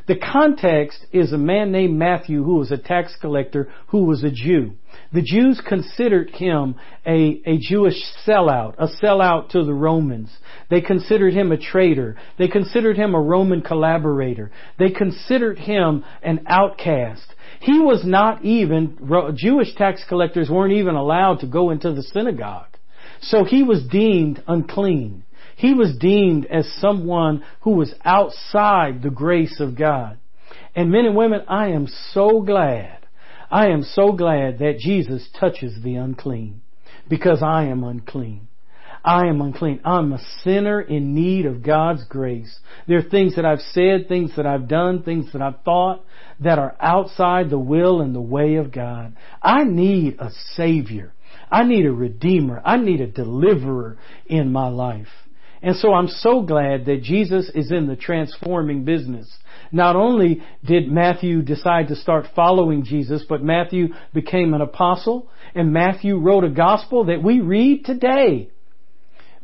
The 0.07 0.15
context 0.15 1.05
is 1.11 1.33
a 1.33 1.37
man 1.37 1.71
named 1.71 1.99
Matthew 1.99 2.43
who 2.43 2.55
was 2.55 2.71
a 2.71 2.77
tax 2.77 3.15
collector 3.19 3.69
who 3.89 4.05
was 4.05 4.23
a 4.23 4.31
Jew. 4.31 4.71
The 5.11 5.21
Jews 5.21 5.61
considered 5.67 6.31
him 6.31 6.75
a, 7.05 7.41
a 7.45 7.57
Jewish 7.59 8.01
sellout, 8.25 8.75
a 8.79 8.87
sellout 8.87 9.49
to 9.49 9.63
the 9.63 9.73
Romans. 9.73 10.35
They 10.69 10.81
considered 10.81 11.33
him 11.33 11.51
a 11.51 11.57
traitor. 11.57 12.15
They 12.37 12.47
considered 12.47 12.95
him 12.95 13.13
a 13.13 13.21
Roman 13.21 13.61
collaborator. 13.61 14.51
They 14.79 14.89
considered 14.89 15.59
him 15.59 16.05
an 16.23 16.45
outcast. 16.47 17.35
He 17.59 17.79
was 17.79 18.05
not 18.05 18.43
even, 18.45 18.97
Jewish 19.35 19.75
tax 19.75 20.03
collectors 20.07 20.49
weren't 20.49 20.73
even 20.73 20.95
allowed 20.95 21.41
to 21.41 21.47
go 21.47 21.71
into 21.71 21.91
the 21.93 22.03
synagogue. 22.03 22.77
So 23.21 23.43
he 23.43 23.63
was 23.63 23.83
deemed 23.83 24.41
unclean. 24.47 25.23
He 25.55 25.73
was 25.73 25.97
deemed 25.97 26.45
as 26.45 26.71
someone 26.79 27.43
who 27.61 27.71
was 27.71 27.93
outside 28.05 29.01
the 29.01 29.09
grace 29.09 29.59
of 29.59 29.77
God. 29.77 30.17
And 30.75 30.89
men 30.89 31.05
and 31.05 31.15
women, 31.15 31.41
I 31.47 31.69
am 31.69 31.87
so 32.13 32.41
glad, 32.41 33.05
I 33.51 33.67
am 33.67 33.83
so 33.83 34.13
glad 34.13 34.59
that 34.59 34.79
Jesus 34.79 35.27
touches 35.37 35.81
the 35.83 35.95
unclean 35.95 36.61
because 37.09 37.41
I 37.41 37.65
am 37.65 37.83
unclean. 37.83 38.48
I 39.03 39.27
am 39.27 39.41
unclean. 39.41 39.81
I'm 39.85 40.13
a 40.13 40.19
sinner 40.43 40.81
in 40.81 41.13
need 41.15 41.45
of 41.45 41.63
God's 41.63 42.03
grace. 42.05 42.59
There 42.87 42.97
are 42.97 43.09
things 43.09 43.35
that 43.35 43.45
I've 43.45 43.61
said, 43.61 44.07
things 44.07 44.35
that 44.35 44.45
I've 44.45 44.67
done, 44.67 45.03
things 45.03 45.31
that 45.33 45.41
I've 45.41 45.61
thought 45.63 46.03
that 46.41 46.59
are 46.59 46.75
outside 46.79 47.49
the 47.49 47.59
will 47.59 48.01
and 48.01 48.13
the 48.13 48.21
way 48.21 48.55
of 48.55 48.71
God. 48.71 49.15
I 49.41 49.63
need 49.63 50.17
a 50.19 50.29
Savior. 50.55 51.13
I 51.51 51.63
need 51.63 51.85
a 51.85 51.91
Redeemer. 51.91 52.61
I 52.63 52.77
need 52.77 53.01
a 53.01 53.07
deliverer 53.07 53.97
in 54.25 54.51
my 54.51 54.67
life. 54.67 55.07
And 55.61 55.75
so 55.75 55.93
I'm 55.93 56.07
so 56.07 56.41
glad 56.41 56.85
that 56.85 57.03
Jesus 57.03 57.51
is 57.53 57.71
in 57.71 57.87
the 57.87 57.97
transforming 57.97 58.85
business. 58.85 59.29
Not 59.71 59.95
only 59.95 60.41
did 60.65 60.89
Matthew 60.89 61.41
decide 61.41 61.89
to 61.89 61.95
start 61.95 62.27
following 62.35 62.83
Jesus, 62.83 63.23
but 63.27 63.43
Matthew 63.43 63.89
became 64.13 64.53
an 64.53 64.61
apostle 64.61 65.29
and 65.53 65.73
Matthew 65.73 66.17
wrote 66.17 66.43
a 66.43 66.49
gospel 66.49 67.05
that 67.05 67.21
we 67.21 67.41
read 67.41 67.85
today. 67.85 68.49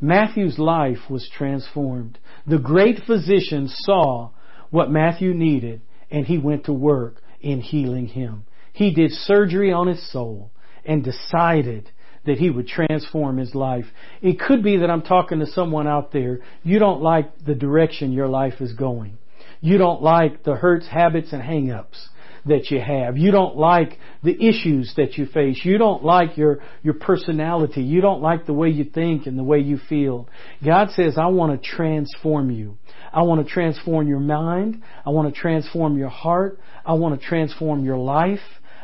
Matthew's 0.01 0.59
life 0.59 1.09
was 1.09 1.29
transformed. 1.29 2.19
The 2.45 2.59
great 2.59 3.03
physician 3.05 3.67
saw 3.67 4.31
what 4.69 4.91
Matthew 4.91 5.33
needed 5.33 5.81
and 6.11 6.25
he 6.25 6.37
went 6.37 6.65
to 6.65 6.73
work 6.73 7.21
in 7.41 7.61
healing 7.61 8.07
him. 8.07 8.45
He 8.73 8.93
did 8.93 9.11
surgery 9.11 9.71
on 9.71 9.87
his 9.87 10.11
soul 10.11 10.51
and 10.85 11.03
decided 11.03 11.89
that 12.25 12.37
he 12.37 12.49
would 12.49 12.67
transform 12.67 13.37
his 13.37 13.55
life. 13.55 13.85
It 14.21 14.39
could 14.39 14.63
be 14.63 14.77
that 14.77 14.89
I'm 14.89 15.01
talking 15.01 15.39
to 15.39 15.47
someone 15.47 15.87
out 15.87 16.11
there. 16.11 16.39
You 16.63 16.79
don't 16.79 17.01
like 17.01 17.45
the 17.45 17.55
direction 17.55 18.11
your 18.11 18.27
life 18.27 18.59
is 18.59 18.73
going. 18.73 19.17
You 19.61 19.77
don't 19.77 20.01
like 20.01 20.43
the 20.43 20.55
hurts, 20.55 20.87
habits, 20.87 21.31
and 21.31 21.41
hang-ups 21.41 22.09
that 22.45 22.69
you 22.69 22.79
have. 22.79 23.17
You 23.17 23.31
don't 23.31 23.57
like 23.57 23.97
the 24.23 24.33
issues 24.33 24.93
that 24.97 25.17
you 25.17 25.25
face. 25.25 25.59
You 25.63 25.77
don't 25.77 26.03
like 26.03 26.37
your, 26.37 26.59
your 26.83 26.93
personality. 26.93 27.81
You 27.81 28.01
don't 28.01 28.21
like 28.21 28.45
the 28.45 28.53
way 28.53 28.69
you 28.69 28.83
think 28.83 29.25
and 29.25 29.37
the 29.37 29.43
way 29.43 29.59
you 29.59 29.79
feel. 29.89 30.29
God 30.63 30.89
says, 30.91 31.17
I 31.17 31.27
want 31.27 31.61
to 31.61 31.69
transform 31.69 32.51
you. 32.51 32.77
I 33.11 33.23
want 33.23 33.45
to 33.45 33.51
transform 33.51 34.07
your 34.07 34.19
mind. 34.19 34.83
I 35.05 35.09
want 35.09 35.33
to 35.33 35.39
transform 35.39 35.97
your 35.97 36.09
heart. 36.09 36.59
I 36.85 36.93
want 36.93 37.19
to 37.19 37.25
transform 37.25 37.83
your 37.83 37.97
life. 37.97 38.39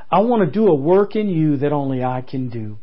I 0.09 0.21
want 0.21 0.45
to 0.45 0.51
do 0.51 0.67
a 0.67 0.75
work 0.75 1.15
in 1.15 1.29
you 1.29 1.57
that 1.57 1.71
only 1.71 2.03
I 2.03 2.21
can 2.21 2.49
do. 2.49 2.77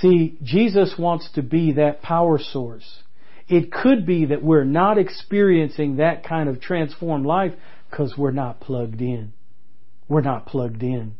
See, 0.00 0.38
Jesus 0.42 0.94
wants 0.98 1.30
to 1.34 1.42
be 1.42 1.74
that 1.74 2.02
power 2.02 2.38
source. 2.40 3.02
It 3.48 3.70
could 3.70 4.06
be 4.06 4.26
that 4.26 4.42
we're 4.42 4.64
not 4.64 4.98
experiencing 4.98 5.96
that 5.96 6.24
kind 6.24 6.48
of 6.48 6.60
transformed 6.60 7.26
life 7.26 7.52
because 7.90 8.14
we're 8.18 8.32
not 8.32 8.60
plugged 8.60 9.00
in. 9.00 9.32
We're 10.08 10.22
not 10.22 10.46
plugged 10.46 10.82
in. 10.82 11.14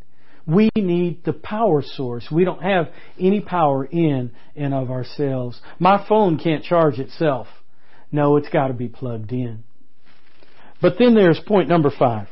We 0.47 0.71
need 0.77 1.25
the 1.25 1.33
power 1.33 1.83
source. 1.83 2.29
We 2.31 2.45
don't 2.45 2.63
have 2.63 2.89
any 3.19 3.41
power 3.41 3.85
in 3.85 4.31
and 4.55 4.73
of 4.73 4.91
ourselves. 4.91 5.61
My 5.81 6.05
phone 6.09 6.39
can't 6.39 6.63
charge 6.63 7.01
itself. 7.01 7.49
No, 8.13 8.37
it's 8.37 8.49
got 8.49 8.69
to 8.69 8.75
be 8.75 8.89
plugged 8.89 9.33
in. 9.33 9.65
But 10.81 10.95
then 10.99 11.15
there's 11.15 11.41
point 11.41 11.69
number 11.69 11.91
five. 11.91 12.29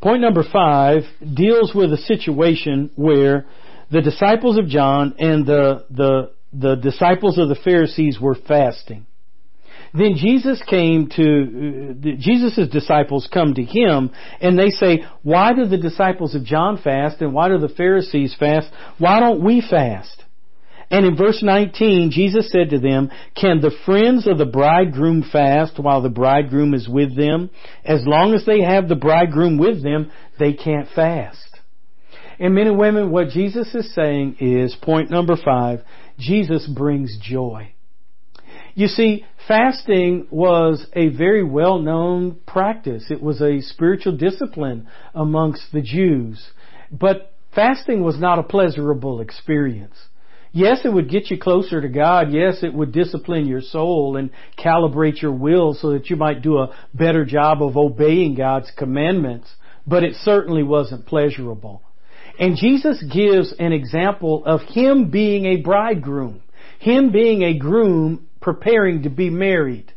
Point 0.00 0.22
number 0.22 0.42
five 0.50 1.02
deals 1.34 1.74
with 1.74 1.92
a 1.92 1.98
situation 1.98 2.90
where 2.96 3.46
the 3.90 4.00
disciples 4.00 4.56
of 4.56 4.66
John 4.66 5.16
and 5.18 5.44
the, 5.44 5.84
the, 5.90 6.32
the 6.52 6.76
disciples 6.76 7.36
of 7.36 7.50
the 7.50 7.56
Pharisees 7.56 8.18
were 8.18 8.34
fasting. 8.34 9.04
Then 9.92 10.14
Jesus 10.16 10.62
came 10.68 11.08
to, 11.16 11.92
uh, 12.00 12.16
Jesus' 12.18 12.68
disciples 12.68 13.28
come 13.32 13.54
to 13.54 13.62
him 13.62 14.10
and 14.40 14.58
they 14.58 14.70
say, 14.70 15.04
why 15.22 15.52
do 15.52 15.66
the 15.66 15.78
disciples 15.78 16.34
of 16.34 16.44
John 16.44 16.78
fast 16.82 17.20
and 17.20 17.34
why 17.34 17.48
do 17.48 17.58
the 17.58 17.68
Pharisees 17.68 18.36
fast? 18.38 18.70
Why 18.98 19.18
don't 19.20 19.44
we 19.44 19.60
fast? 19.60 20.24
And 20.92 21.06
in 21.06 21.16
verse 21.16 21.40
19, 21.42 22.10
Jesus 22.10 22.50
said 22.50 22.70
to 22.70 22.80
them, 22.80 23.10
Can 23.36 23.60
the 23.60 23.70
friends 23.86 24.26
of 24.26 24.38
the 24.38 24.46
bridegroom 24.46 25.22
fast 25.22 25.78
while 25.78 26.02
the 26.02 26.08
bridegroom 26.08 26.74
is 26.74 26.88
with 26.88 27.16
them? 27.16 27.50
As 27.84 28.02
long 28.04 28.34
as 28.34 28.44
they 28.44 28.62
have 28.62 28.88
the 28.88 28.96
bridegroom 28.96 29.56
with 29.56 29.84
them, 29.84 30.10
they 30.38 30.52
can't 30.52 30.88
fast. 30.94 31.60
And 32.40 32.54
men 32.54 32.66
and 32.66 32.78
women, 32.78 33.10
what 33.12 33.28
Jesus 33.28 33.72
is 33.74 33.94
saying 33.94 34.36
is, 34.40 34.74
point 34.82 35.10
number 35.10 35.36
five, 35.36 35.82
Jesus 36.18 36.66
brings 36.66 37.16
joy. 37.22 37.72
You 38.74 38.88
see, 38.88 39.24
fasting 39.46 40.26
was 40.30 40.86
a 40.94 41.08
very 41.08 41.44
well 41.44 41.78
known 41.78 42.38
practice. 42.46 43.10
It 43.10 43.22
was 43.22 43.40
a 43.40 43.60
spiritual 43.60 44.16
discipline 44.16 44.88
amongst 45.14 45.72
the 45.72 45.82
Jews. 45.82 46.44
But 46.90 47.32
fasting 47.54 48.02
was 48.02 48.18
not 48.18 48.38
a 48.38 48.44
pleasurable 48.44 49.20
experience. 49.20 49.96
Yes, 50.52 50.80
it 50.84 50.92
would 50.92 51.08
get 51.08 51.30
you 51.30 51.38
closer 51.38 51.80
to 51.80 51.88
God. 51.88 52.32
Yes, 52.32 52.62
it 52.62 52.74
would 52.74 52.92
discipline 52.92 53.46
your 53.46 53.60
soul 53.60 54.16
and 54.16 54.30
calibrate 54.58 55.22
your 55.22 55.32
will 55.32 55.74
so 55.74 55.92
that 55.92 56.10
you 56.10 56.16
might 56.16 56.42
do 56.42 56.58
a 56.58 56.74
better 56.92 57.24
job 57.24 57.62
of 57.62 57.76
obeying 57.76 58.34
God's 58.34 58.70
commandments. 58.76 59.48
But 59.86 60.02
it 60.02 60.14
certainly 60.22 60.64
wasn't 60.64 61.06
pleasurable. 61.06 61.82
And 62.38 62.56
Jesus 62.56 63.02
gives 63.12 63.54
an 63.58 63.72
example 63.72 64.44
of 64.44 64.62
Him 64.62 65.10
being 65.10 65.46
a 65.46 65.62
bridegroom. 65.62 66.42
Him 66.80 67.12
being 67.12 67.42
a 67.42 67.58
groom 67.58 68.26
preparing 68.40 69.02
to 69.02 69.10
be 69.10 69.30
married. 69.30 69.92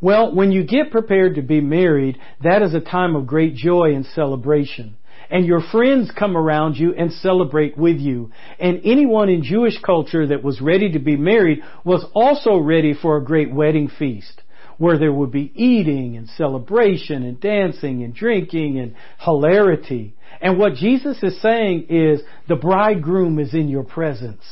Well, 0.00 0.34
when 0.34 0.50
you 0.50 0.64
get 0.64 0.90
prepared 0.90 1.34
to 1.34 1.42
be 1.42 1.60
married, 1.60 2.18
that 2.42 2.62
is 2.62 2.74
a 2.74 2.80
time 2.80 3.14
of 3.16 3.26
great 3.26 3.54
joy 3.54 3.94
and 3.94 4.06
celebration. 4.06 4.96
And 5.30 5.46
your 5.46 5.60
friends 5.60 6.10
come 6.10 6.36
around 6.36 6.76
you 6.76 6.94
and 6.94 7.12
celebrate 7.12 7.76
with 7.76 7.98
you. 7.98 8.32
And 8.58 8.80
anyone 8.84 9.28
in 9.28 9.44
Jewish 9.44 9.78
culture 9.78 10.26
that 10.26 10.42
was 10.42 10.60
ready 10.60 10.92
to 10.92 10.98
be 10.98 11.16
married 11.16 11.62
was 11.84 12.04
also 12.14 12.56
ready 12.56 12.94
for 12.94 13.16
a 13.16 13.24
great 13.24 13.52
wedding 13.52 13.88
feast 13.88 14.42
where 14.80 14.98
there 14.98 15.12
would 15.12 15.30
be 15.30 15.52
eating 15.54 16.16
and 16.16 16.26
celebration 16.30 17.22
and 17.22 17.38
dancing 17.38 18.02
and 18.02 18.14
drinking 18.14 18.78
and 18.78 18.94
hilarity. 19.18 20.14
And 20.40 20.58
what 20.58 20.72
Jesus 20.72 21.22
is 21.22 21.38
saying 21.42 21.88
is 21.90 22.22
the 22.48 22.56
bridegroom 22.56 23.38
is 23.38 23.52
in 23.52 23.68
your 23.68 23.84
presence. 23.84 24.42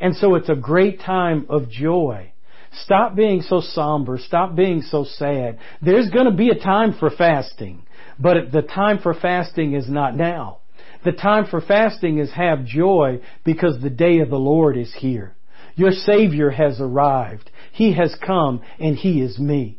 And 0.00 0.16
so 0.16 0.34
it's 0.34 0.48
a 0.48 0.56
great 0.56 1.00
time 1.00 1.46
of 1.48 1.70
joy. 1.70 2.32
Stop 2.72 3.16
being 3.16 3.42
so 3.42 3.60
somber. 3.60 4.18
Stop 4.18 4.54
being 4.54 4.82
so 4.82 5.04
sad. 5.04 5.58
There's 5.82 6.10
going 6.10 6.26
to 6.26 6.36
be 6.36 6.50
a 6.50 6.58
time 6.58 6.94
for 6.98 7.10
fasting, 7.10 7.82
but 8.18 8.52
the 8.52 8.62
time 8.62 8.98
for 8.98 9.14
fasting 9.14 9.74
is 9.74 9.88
not 9.88 10.16
now. 10.16 10.58
The 11.04 11.12
time 11.12 11.46
for 11.46 11.60
fasting 11.60 12.18
is 12.18 12.30
have 12.32 12.64
joy 12.64 13.20
because 13.44 13.80
the 13.80 13.90
day 13.90 14.18
of 14.20 14.30
the 14.30 14.38
Lord 14.38 14.76
is 14.76 14.94
here. 14.98 15.34
Your 15.74 15.92
Savior 15.92 16.50
has 16.50 16.80
arrived. 16.80 17.50
He 17.72 17.94
has 17.94 18.14
come 18.24 18.60
and 18.78 18.96
He 18.96 19.20
is 19.20 19.38
me. 19.38 19.78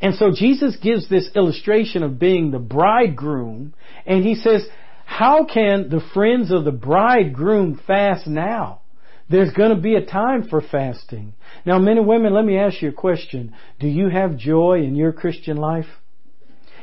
And 0.00 0.14
so 0.14 0.30
Jesus 0.30 0.76
gives 0.76 1.08
this 1.08 1.30
illustration 1.34 2.02
of 2.02 2.18
being 2.18 2.50
the 2.50 2.58
bridegroom 2.58 3.74
and 4.04 4.24
He 4.24 4.34
says, 4.34 4.66
how 5.06 5.44
can 5.44 5.88
the 5.88 6.02
friends 6.12 6.50
of 6.50 6.64
the 6.64 6.72
bridegroom 6.72 7.80
fast 7.86 8.26
now? 8.26 8.82
There's 9.28 9.52
going 9.52 9.74
to 9.74 9.80
be 9.80 9.96
a 9.96 10.04
time 10.04 10.48
for 10.48 10.60
fasting. 10.60 11.34
Now, 11.64 11.78
men 11.78 11.98
and 11.98 12.06
women, 12.06 12.32
let 12.32 12.44
me 12.44 12.58
ask 12.58 12.80
you 12.80 12.90
a 12.90 12.92
question. 12.92 13.54
Do 13.80 13.88
you 13.88 14.08
have 14.08 14.36
joy 14.36 14.82
in 14.84 14.94
your 14.94 15.12
Christian 15.12 15.56
life? 15.56 15.86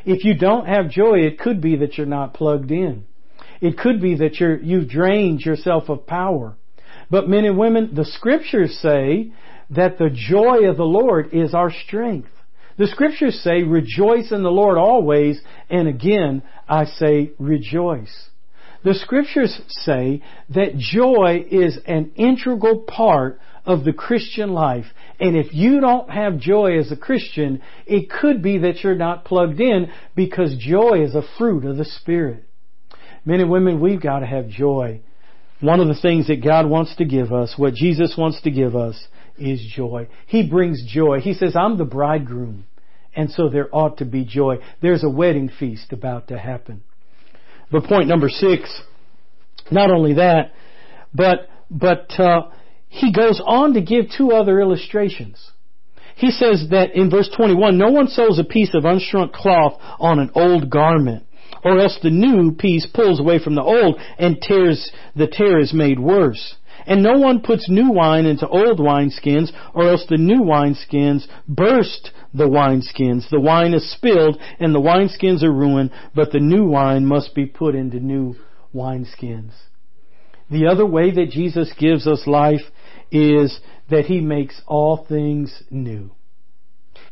If 0.05 0.25
you 0.25 0.37
don't 0.37 0.67
have 0.67 0.89
joy, 0.89 1.19
it 1.19 1.39
could 1.39 1.61
be 1.61 1.77
that 1.77 1.97
you're 1.97 2.05
not 2.05 2.33
plugged 2.33 2.71
in. 2.71 3.05
It 3.61 3.77
could 3.77 4.01
be 4.01 4.15
that 4.15 4.41
you're, 4.41 4.59
you've 4.59 4.89
drained 4.89 5.41
yourself 5.41 5.87
of 5.87 6.05
power. 6.05 6.57
But 7.09 7.29
men 7.29 7.45
and 7.45 7.57
women, 7.57 7.95
the 7.95 8.03
scriptures 8.03 8.77
say 8.81 9.31
that 9.69 9.97
the 9.97 10.09
joy 10.09 10.69
of 10.69 10.75
the 10.75 10.83
Lord 10.83 11.29
is 11.31 11.53
our 11.53 11.71
strength. 11.71 12.27
The 12.77 12.87
scriptures 12.87 13.39
say, 13.41 13.63
rejoice 13.63 14.31
in 14.31 14.43
the 14.43 14.51
Lord 14.51 14.77
always, 14.77 15.39
and 15.69 15.87
again, 15.87 16.43
I 16.67 16.85
say, 16.85 17.31
rejoice. 17.39 18.29
The 18.83 18.93
scriptures 18.93 19.61
say 19.69 20.21
that 20.49 20.77
joy 20.77 21.45
is 21.49 21.77
an 21.85 22.11
integral 22.15 22.79
part 22.79 23.39
of 23.65 23.85
the 23.85 23.93
Christian 23.93 24.51
life. 24.51 24.85
And 25.19 25.37
if 25.37 25.53
you 25.53 25.79
don't 25.79 26.09
have 26.09 26.37
joy 26.37 26.77
as 26.77 26.91
a 26.91 26.97
Christian, 26.97 27.61
it 27.85 28.09
could 28.09 28.41
be 28.41 28.57
that 28.59 28.83
you're 28.83 28.95
not 28.95 29.23
plugged 29.23 29.61
in 29.61 29.89
because 30.15 30.57
joy 30.57 31.03
is 31.03 31.15
a 31.15 31.23
fruit 31.37 31.63
of 31.63 31.77
the 31.77 31.85
Spirit. 31.85 32.43
Men 33.25 33.39
and 33.39 33.49
women, 33.49 33.79
we've 33.79 34.01
got 34.01 34.19
to 34.19 34.25
have 34.25 34.49
joy. 34.49 34.99
One 35.61 35.79
of 35.79 35.87
the 35.87 35.99
things 36.01 36.27
that 36.27 36.43
God 36.43 36.69
wants 36.69 36.93
to 36.97 37.05
give 37.05 37.31
us, 37.31 37.53
what 37.55 37.73
Jesus 37.73 38.15
wants 38.17 38.41
to 38.41 38.51
give 38.51 38.75
us, 38.75 39.07
is 39.37 39.65
joy. 39.73 40.09
He 40.27 40.47
brings 40.47 40.83
joy. 40.85 41.21
He 41.21 41.33
says, 41.33 41.55
I'm 41.55 41.77
the 41.77 41.85
bridegroom. 41.85 42.65
And 43.15 43.31
so 43.31 43.47
there 43.47 43.73
ought 43.73 43.99
to 43.99 44.05
be 44.05 44.25
joy. 44.25 44.57
There's 44.81 45.05
a 45.05 45.09
wedding 45.09 45.49
feast 45.57 45.93
about 45.93 46.27
to 46.27 46.37
happen. 46.37 46.83
But 47.73 47.85
point 47.85 48.07
number 48.07 48.29
six, 48.29 48.81
not 49.71 49.89
only 49.89 50.13
that, 50.13 50.51
but, 51.11 51.49
but, 51.71 52.17
uh, 52.19 52.51
he 52.87 53.11
goes 53.11 53.41
on 53.43 53.73
to 53.73 53.81
give 53.81 54.05
two 54.15 54.31
other 54.31 54.61
illustrations. 54.61 55.51
He 56.15 56.29
says 56.29 56.67
that 56.69 56.93
in 56.93 57.09
verse 57.09 57.27
21, 57.35 57.75
no 57.75 57.89
one 57.89 58.07
sews 58.07 58.37
a 58.37 58.43
piece 58.43 58.75
of 58.75 58.83
unshrunk 58.83 59.33
cloth 59.33 59.81
on 59.99 60.19
an 60.19 60.29
old 60.35 60.69
garment, 60.69 61.25
or 61.63 61.79
else 61.79 61.97
the 62.03 62.11
new 62.11 62.51
piece 62.51 62.85
pulls 62.93 63.19
away 63.19 63.39
from 63.43 63.55
the 63.55 63.63
old 63.63 63.99
and 64.19 64.39
tears, 64.39 64.91
the 65.15 65.25
tear 65.25 65.59
is 65.59 65.73
made 65.73 65.99
worse. 65.99 66.55
And 66.85 67.01
no 67.01 67.17
one 67.17 67.41
puts 67.41 67.69
new 67.69 67.91
wine 67.91 68.25
into 68.25 68.47
old 68.47 68.79
wineskins, 68.79 69.51
or 69.73 69.89
else 69.89 70.05
the 70.07 70.17
new 70.17 70.41
wineskins 70.41 71.27
burst 71.47 72.11
the 72.33 72.47
wineskins. 72.47 73.29
The 73.29 73.39
wine 73.39 73.73
is 73.73 73.91
spilled, 73.91 74.37
and 74.59 74.73
the 74.73 74.81
wineskins 74.81 75.43
are 75.43 75.51
ruined, 75.51 75.91
but 76.13 76.31
the 76.31 76.39
new 76.39 76.65
wine 76.65 77.05
must 77.05 77.33
be 77.35 77.45
put 77.45 77.75
into 77.75 77.99
new 77.99 78.35
wineskins. 78.73 79.51
The 80.49 80.67
other 80.67 80.85
way 80.85 81.11
that 81.11 81.31
Jesus 81.31 81.71
gives 81.77 82.05
us 82.05 82.27
life 82.27 82.61
is 83.11 83.59
that 83.89 84.05
He 84.05 84.19
makes 84.19 84.61
all 84.67 85.05
things 85.07 85.63
new. 85.69 86.11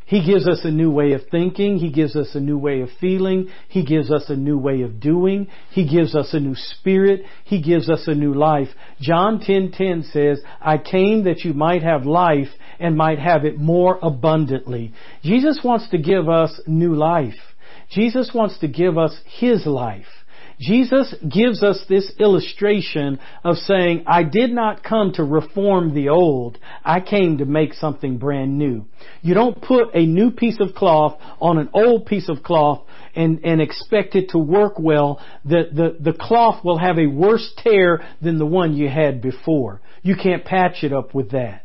He 0.06 0.24
gives 0.24 0.46
us 0.48 0.64
a 0.64 0.70
new 0.70 0.90
way 0.90 1.12
of 1.12 1.22
thinking. 1.30 1.78
He 1.78 1.90
gives 1.90 2.16
us 2.16 2.34
a 2.34 2.40
new 2.40 2.58
way 2.58 2.80
of 2.80 2.90
feeling. 3.00 3.48
He 3.68 3.84
gives 3.84 4.10
us 4.10 4.28
a 4.28 4.36
new 4.36 4.58
way 4.58 4.82
of 4.82 5.00
doing. 5.00 5.46
He 5.70 5.86
gives 5.88 6.14
us 6.14 6.34
a 6.34 6.40
new 6.40 6.54
spirit. 6.54 7.22
He 7.44 7.62
gives 7.62 7.88
us 7.88 8.06
a 8.06 8.14
new 8.14 8.34
life. 8.34 8.68
John 9.00 9.40
10:10 9.40 10.02
says, 10.02 10.42
"I 10.60 10.78
came 10.78 11.24
that 11.24 11.44
you 11.44 11.54
might 11.54 11.82
have 11.82 12.06
life 12.06 12.50
and 12.78 12.96
might 12.96 13.18
have 13.18 13.44
it 13.44 13.58
more 13.58 13.98
abundantly." 14.02 14.92
Jesus 15.22 15.62
wants 15.62 15.88
to 15.88 15.98
give 15.98 16.28
us 16.28 16.60
new 16.66 16.94
life. 16.94 17.54
Jesus 17.88 18.32
wants 18.34 18.58
to 18.58 18.68
give 18.68 18.98
us 18.98 19.18
his 19.24 19.66
life. 19.66 20.21
Jesus 20.62 21.12
gives 21.28 21.62
us 21.62 21.84
this 21.88 22.12
illustration 22.20 23.18
of 23.42 23.56
saying, 23.56 24.04
I 24.06 24.22
did 24.22 24.52
not 24.52 24.84
come 24.84 25.12
to 25.14 25.24
reform 25.24 25.92
the 25.92 26.10
old. 26.10 26.58
I 26.84 27.00
came 27.00 27.38
to 27.38 27.44
make 27.44 27.74
something 27.74 28.18
brand 28.18 28.56
new. 28.58 28.86
You 29.22 29.34
don't 29.34 29.60
put 29.60 29.88
a 29.92 30.06
new 30.06 30.30
piece 30.30 30.60
of 30.60 30.74
cloth 30.74 31.20
on 31.40 31.58
an 31.58 31.68
old 31.74 32.06
piece 32.06 32.28
of 32.28 32.44
cloth 32.44 32.86
and, 33.16 33.40
and 33.44 33.60
expect 33.60 34.14
it 34.14 34.30
to 34.30 34.38
work 34.38 34.78
well. 34.78 35.20
The, 35.44 35.64
the, 35.72 36.12
the 36.12 36.16
cloth 36.16 36.64
will 36.64 36.78
have 36.78 36.98
a 36.98 37.08
worse 37.08 37.52
tear 37.58 38.06
than 38.20 38.38
the 38.38 38.46
one 38.46 38.76
you 38.76 38.88
had 38.88 39.20
before. 39.20 39.80
You 40.02 40.14
can't 40.14 40.44
patch 40.44 40.84
it 40.84 40.92
up 40.92 41.12
with 41.12 41.32
that. 41.32 41.64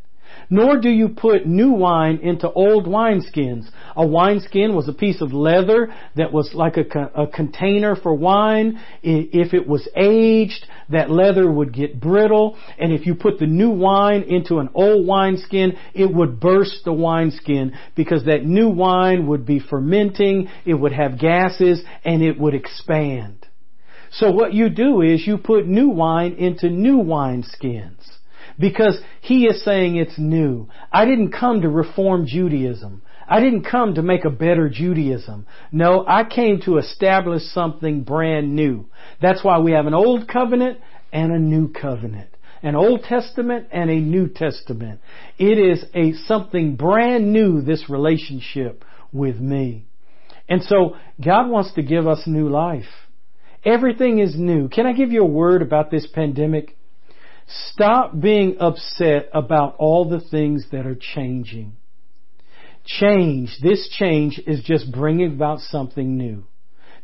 Nor 0.49 0.79
do 0.79 0.89
you 0.89 1.09
put 1.09 1.45
new 1.45 1.71
wine 1.71 2.19
into 2.23 2.49
old 2.49 2.85
wineskins. 2.85 3.69
A 3.97 4.07
wineskin 4.07 4.75
was 4.75 4.87
a 4.87 4.93
piece 4.93 5.21
of 5.21 5.33
leather 5.33 5.93
that 6.15 6.31
was 6.31 6.53
like 6.53 6.77
a, 6.77 7.11
a, 7.15 7.27
container 7.27 7.97
for 7.97 8.13
wine. 8.13 8.79
If 9.03 9.53
it 9.53 9.67
was 9.67 9.89
aged, 9.95 10.65
that 10.89 11.11
leather 11.11 11.51
would 11.51 11.73
get 11.73 11.99
brittle. 11.99 12.57
And 12.77 12.93
if 12.93 13.05
you 13.05 13.15
put 13.15 13.39
the 13.39 13.45
new 13.45 13.71
wine 13.71 14.23
into 14.23 14.59
an 14.59 14.69
old 14.73 15.05
wineskin, 15.05 15.77
it 15.93 16.13
would 16.13 16.39
burst 16.39 16.85
the 16.85 16.93
wineskin 16.93 17.73
because 17.95 18.23
that 18.25 18.45
new 18.45 18.69
wine 18.69 19.27
would 19.27 19.45
be 19.45 19.59
fermenting, 19.59 20.49
it 20.65 20.75
would 20.75 20.93
have 20.93 21.19
gases, 21.19 21.83
and 22.05 22.23
it 22.23 22.39
would 22.39 22.53
expand. 22.53 23.45
So 24.11 24.31
what 24.31 24.53
you 24.53 24.69
do 24.69 25.01
is 25.01 25.27
you 25.27 25.37
put 25.37 25.67
new 25.67 25.89
wine 25.89 26.35
into 26.35 26.69
new 26.69 26.99
wineskins 26.99 28.16
because 28.59 28.99
he 29.21 29.45
is 29.45 29.63
saying 29.63 29.95
it's 29.95 30.17
new. 30.17 30.67
I 30.91 31.05
didn't 31.05 31.31
come 31.31 31.61
to 31.61 31.69
reform 31.69 32.25
Judaism. 32.25 33.01
I 33.27 33.41
didn't 33.41 33.65
come 33.65 33.95
to 33.95 34.01
make 34.01 34.23
a 34.23 34.29
better 34.29 34.69
Judaism. 34.69 35.45
No, 35.71 36.05
I 36.07 36.23
came 36.23 36.61
to 36.61 36.77
establish 36.77 37.43
something 37.43 38.03
brand 38.03 38.55
new. 38.55 38.85
That's 39.21 39.43
why 39.43 39.59
we 39.59 39.73
have 39.73 39.85
an 39.85 39.93
old 39.93 40.27
covenant 40.27 40.79
and 41.11 41.31
a 41.31 41.39
new 41.39 41.71
covenant. 41.71 42.29
An 42.63 42.75
Old 42.75 43.03
Testament 43.03 43.67
and 43.71 43.89
a 43.89 43.99
New 43.99 44.29
Testament. 44.29 45.01
It 45.37 45.59
is 45.59 45.85
a 45.93 46.13
something 46.25 46.75
brand 46.75 47.31
new, 47.31 47.61
this 47.61 47.87
relationship 47.89 48.83
with 49.11 49.37
me. 49.39 49.85
And 50.49 50.63
so 50.63 50.95
God 51.23 51.49
wants 51.49 51.73
to 51.73 51.83
give 51.83 52.07
us 52.07 52.23
new 52.25 52.49
life. 52.49 52.85
Everything 53.63 54.19
is 54.19 54.35
new. 54.37 54.69
Can 54.69 54.85
I 54.85 54.93
give 54.93 55.11
you 55.11 55.21
a 55.21 55.27
word 55.27 55.61
about 55.61 55.91
this 55.91 56.07
pandemic? 56.07 56.76
Stop 57.47 58.19
being 58.19 58.57
upset 58.59 59.29
about 59.33 59.75
all 59.77 60.09
the 60.09 60.19
things 60.19 60.65
that 60.71 60.85
are 60.85 60.97
changing. 60.99 61.73
Change, 62.85 63.57
this 63.61 63.89
change 63.89 64.39
is 64.45 64.63
just 64.63 64.91
bringing 64.91 65.33
about 65.33 65.59
something 65.59 66.17
new. 66.17 66.45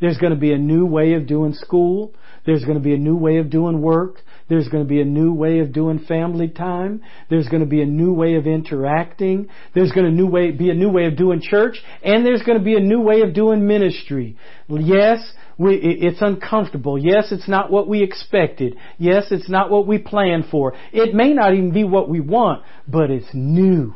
There's 0.02 0.18
going 0.18 0.34
to 0.34 0.40
be 0.40 0.54
a 0.54 0.58
new 0.58 0.86
way 0.86 1.14
of 1.14 1.28
doing 1.28 1.54
school. 1.54 2.14
There's 2.46 2.64
going 2.64 2.78
to 2.78 2.84
be 2.84 2.94
a 2.94 2.98
new 2.98 3.16
way 3.16 3.38
of 3.38 3.50
doing 3.50 3.82
work. 3.82 4.22
There's 4.50 4.68
going 4.68 4.84
to 4.84 4.88
be 4.88 5.02
a 5.02 5.06
new 5.06 5.34
way 5.34 5.60
of 5.60 5.72
doing 5.72 6.00
family 6.00 6.50
time. 6.50 7.02
There's 7.30 7.48
going 7.48 7.62
to 7.62 7.70
be 7.70 7.82
a 7.82 7.86
new 7.86 8.14
way 8.14 8.36
of 8.36 8.46
interacting. 8.46 9.48
There's 9.74 9.92
going 9.92 10.06
to 10.06 10.12
new 10.12 10.28
way, 10.28 10.52
be 10.52 10.70
a 10.70 10.74
new 10.74 10.90
way 10.90 11.06
of 11.06 11.16
doing 11.16 11.42
church. 11.42 11.82
And 12.04 12.26
there's 12.26 12.44
going 12.44 12.58
to 12.58 12.64
be 12.64 12.76
a 12.76 12.82
new 12.82 13.02
way 13.02 13.22
of 13.22 13.34
doing 13.34 13.66
ministry. 13.66 14.38
Yes, 14.68 15.20
we, 15.58 15.76
it's 15.76 16.22
uncomfortable. 16.22 16.98
Yes, 16.98 17.32
it's 17.32 17.48
not 17.48 17.72
what 17.72 17.88
we 17.88 18.04
expected. 18.04 18.76
Yes, 18.98 19.26
it's 19.32 19.50
not 19.50 19.70
what 19.70 19.88
we 19.88 19.98
planned 19.98 20.46
for. 20.52 20.74
It 20.92 21.14
may 21.14 21.34
not 21.34 21.54
even 21.54 21.72
be 21.72 21.84
what 21.84 22.10
we 22.10 22.20
want, 22.20 22.64
but 22.88 23.10
it's 23.10 23.30
new. 23.34 23.96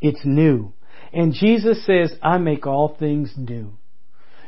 It's 0.00 0.22
new. 0.24 0.72
And 1.12 1.32
Jesus 1.32 1.86
says, 1.86 2.12
I 2.22 2.38
make 2.38 2.66
all 2.66 2.96
things 2.98 3.32
new. 3.36 3.78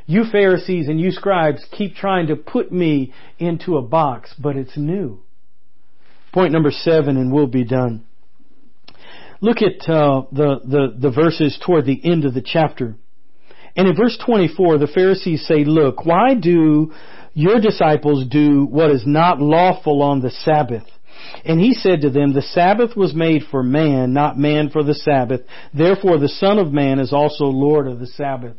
You 0.06 0.24
Pharisees 0.30 0.88
and 0.88 1.00
you 1.00 1.10
scribes 1.10 1.64
keep 1.72 1.96
trying 1.96 2.28
to 2.28 2.36
put 2.36 2.70
me 2.70 3.12
into 3.38 3.76
a 3.76 3.82
box, 3.82 4.32
but 4.38 4.56
it's 4.56 4.76
new. 4.76 5.20
Point 6.32 6.52
number 6.52 6.70
seven, 6.70 7.16
and 7.16 7.32
we'll 7.32 7.48
be 7.48 7.64
done. 7.64 8.04
Look 9.40 9.58
at 9.58 9.88
uh, 9.88 10.22
the, 10.32 10.60
the, 10.64 10.96
the 10.98 11.10
verses 11.10 11.60
toward 11.64 11.86
the 11.86 12.00
end 12.04 12.24
of 12.24 12.34
the 12.34 12.42
chapter. 12.44 12.96
And 13.74 13.88
in 13.88 13.96
verse 13.96 14.18
24, 14.24 14.78
the 14.78 14.86
Pharisees 14.86 15.46
say, 15.46 15.64
look, 15.64 16.06
why 16.06 16.34
do 16.34 16.92
your 17.34 17.60
disciples 17.60 18.26
do 18.28 18.64
what 18.64 18.90
is 18.90 19.04
not 19.06 19.40
lawful 19.40 20.02
on 20.02 20.20
the 20.20 20.30
Sabbath? 20.30 20.84
And 21.44 21.60
he 21.60 21.74
said 21.74 22.02
to 22.02 22.10
them, 22.10 22.32
the 22.32 22.42
Sabbath 22.42 22.96
was 22.96 23.14
made 23.14 23.42
for 23.50 23.62
man, 23.62 24.12
not 24.12 24.38
man 24.38 24.70
for 24.70 24.82
the 24.82 24.94
Sabbath. 24.94 25.42
Therefore 25.74 26.18
the 26.18 26.28
Son 26.28 26.58
of 26.58 26.72
Man 26.72 26.98
is 26.98 27.12
also 27.12 27.44
Lord 27.44 27.86
of 27.86 27.98
the 27.98 28.06
Sabbath. 28.06 28.56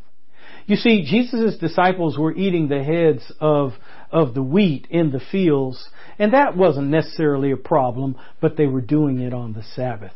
You 0.67 0.75
see, 0.75 1.05
Jesus' 1.05 1.57
disciples 1.57 2.17
were 2.17 2.35
eating 2.35 2.67
the 2.67 2.83
heads 2.83 3.31
of, 3.39 3.71
of 4.11 4.33
the 4.33 4.43
wheat 4.43 4.85
in 4.89 5.11
the 5.11 5.21
fields, 5.31 5.89
and 6.19 6.33
that 6.33 6.57
wasn't 6.57 6.89
necessarily 6.89 7.51
a 7.51 7.57
problem, 7.57 8.17
but 8.41 8.57
they 8.57 8.67
were 8.67 8.81
doing 8.81 9.21
it 9.21 9.33
on 9.33 9.53
the 9.53 9.63
Sabbath. 9.63 10.13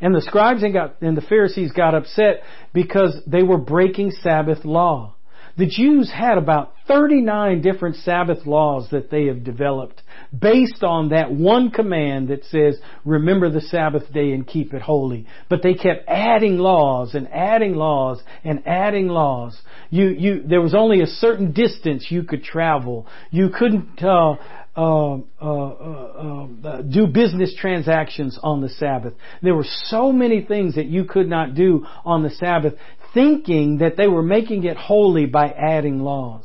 And 0.00 0.14
the 0.14 0.22
scribes 0.22 0.62
and, 0.62 0.72
got, 0.72 1.02
and 1.02 1.16
the 1.16 1.22
Pharisees 1.22 1.72
got 1.72 1.94
upset 1.94 2.42
because 2.72 3.16
they 3.26 3.42
were 3.42 3.58
breaking 3.58 4.12
Sabbath 4.22 4.64
law. 4.64 5.14
The 5.58 5.66
Jews 5.66 6.10
had 6.10 6.38
about 6.38 6.72
39 6.88 7.60
different 7.60 7.96
Sabbath 7.96 8.46
laws 8.46 8.88
that 8.90 9.10
they 9.10 9.26
have 9.26 9.44
developed 9.44 10.02
based 10.40 10.82
on 10.82 11.10
that 11.10 11.32
one 11.32 11.70
command 11.70 12.28
that 12.28 12.44
says, 12.46 12.78
remember 13.04 13.50
the 13.50 13.60
Sabbath 13.60 14.12
day 14.12 14.32
and 14.32 14.46
keep 14.46 14.72
it 14.74 14.82
holy. 14.82 15.26
But 15.48 15.62
they 15.62 15.74
kept 15.74 16.08
adding 16.08 16.58
laws 16.58 17.14
and 17.14 17.28
adding 17.32 17.74
laws 17.74 18.22
and 18.42 18.66
adding 18.66 19.08
laws. 19.08 19.60
You, 19.90 20.08
you, 20.08 20.42
there 20.46 20.60
was 20.60 20.74
only 20.74 21.02
a 21.02 21.06
certain 21.06 21.52
distance 21.52 22.06
you 22.10 22.22
could 22.24 22.42
travel. 22.42 23.06
You 23.30 23.50
couldn't, 23.50 24.02
uh, 24.02 24.36
uh, 24.76 25.18
uh, 25.40 26.46
uh, 26.64 26.82
do 26.82 27.06
business 27.06 27.54
transactions 27.56 28.38
on 28.42 28.60
the 28.60 28.68
Sabbath. 28.68 29.14
There 29.40 29.54
were 29.54 29.66
so 29.84 30.10
many 30.10 30.42
things 30.42 30.74
that 30.74 30.86
you 30.86 31.04
could 31.04 31.28
not 31.28 31.54
do 31.54 31.86
on 32.04 32.24
the 32.24 32.30
Sabbath, 32.30 32.74
thinking 33.12 33.78
that 33.78 33.96
they 33.96 34.08
were 34.08 34.22
making 34.22 34.64
it 34.64 34.76
holy 34.76 35.26
by 35.26 35.46
adding 35.50 36.00
laws. 36.00 36.44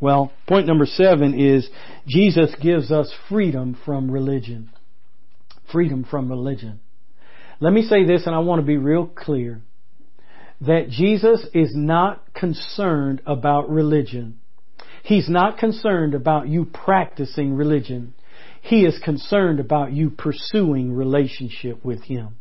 Well, 0.00 0.32
point 0.46 0.66
number 0.66 0.86
seven 0.86 1.38
is 1.38 1.68
Jesus 2.06 2.54
gives 2.60 2.90
us 2.90 3.12
freedom 3.28 3.76
from 3.84 4.10
religion. 4.10 4.70
Freedom 5.72 6.04
from 6.08 6.28
religion. 6.28 6.80
Let 7.60 7.72
me 7.72 7.82
say 7.82 8.04
this, 8.04 8.26
and 8.26 8.34
I 8.34 8.40
want 8.40 8.60
to 8.60 8.66
be 8.66 8.76
real 8.76 9.06
clear 9.06 9.62
that 10.60 10.88
Jesus 10.90 11.46
is 11.54 11.72
not 11.74 12.34
concerned 12.34 13.22
about 13.26 13.70
religion. 13.70 14.38
He's 15.02 15.28
not 15.28 15.58
concerned 15.58 16.14
about 16.14 16.48
you 16.48 16.66
practicing 16.66 17.54
religion. 17.54 18.14
He 18.60 18.84
is 18.84 18.98
concerned 19.02 19.60
about 19.60 19.92
you 19.92 20.10
pursuing 20.10 20.92
relationship 20.92 21.84
with 21.84 22.02
Him. 22.02 22.36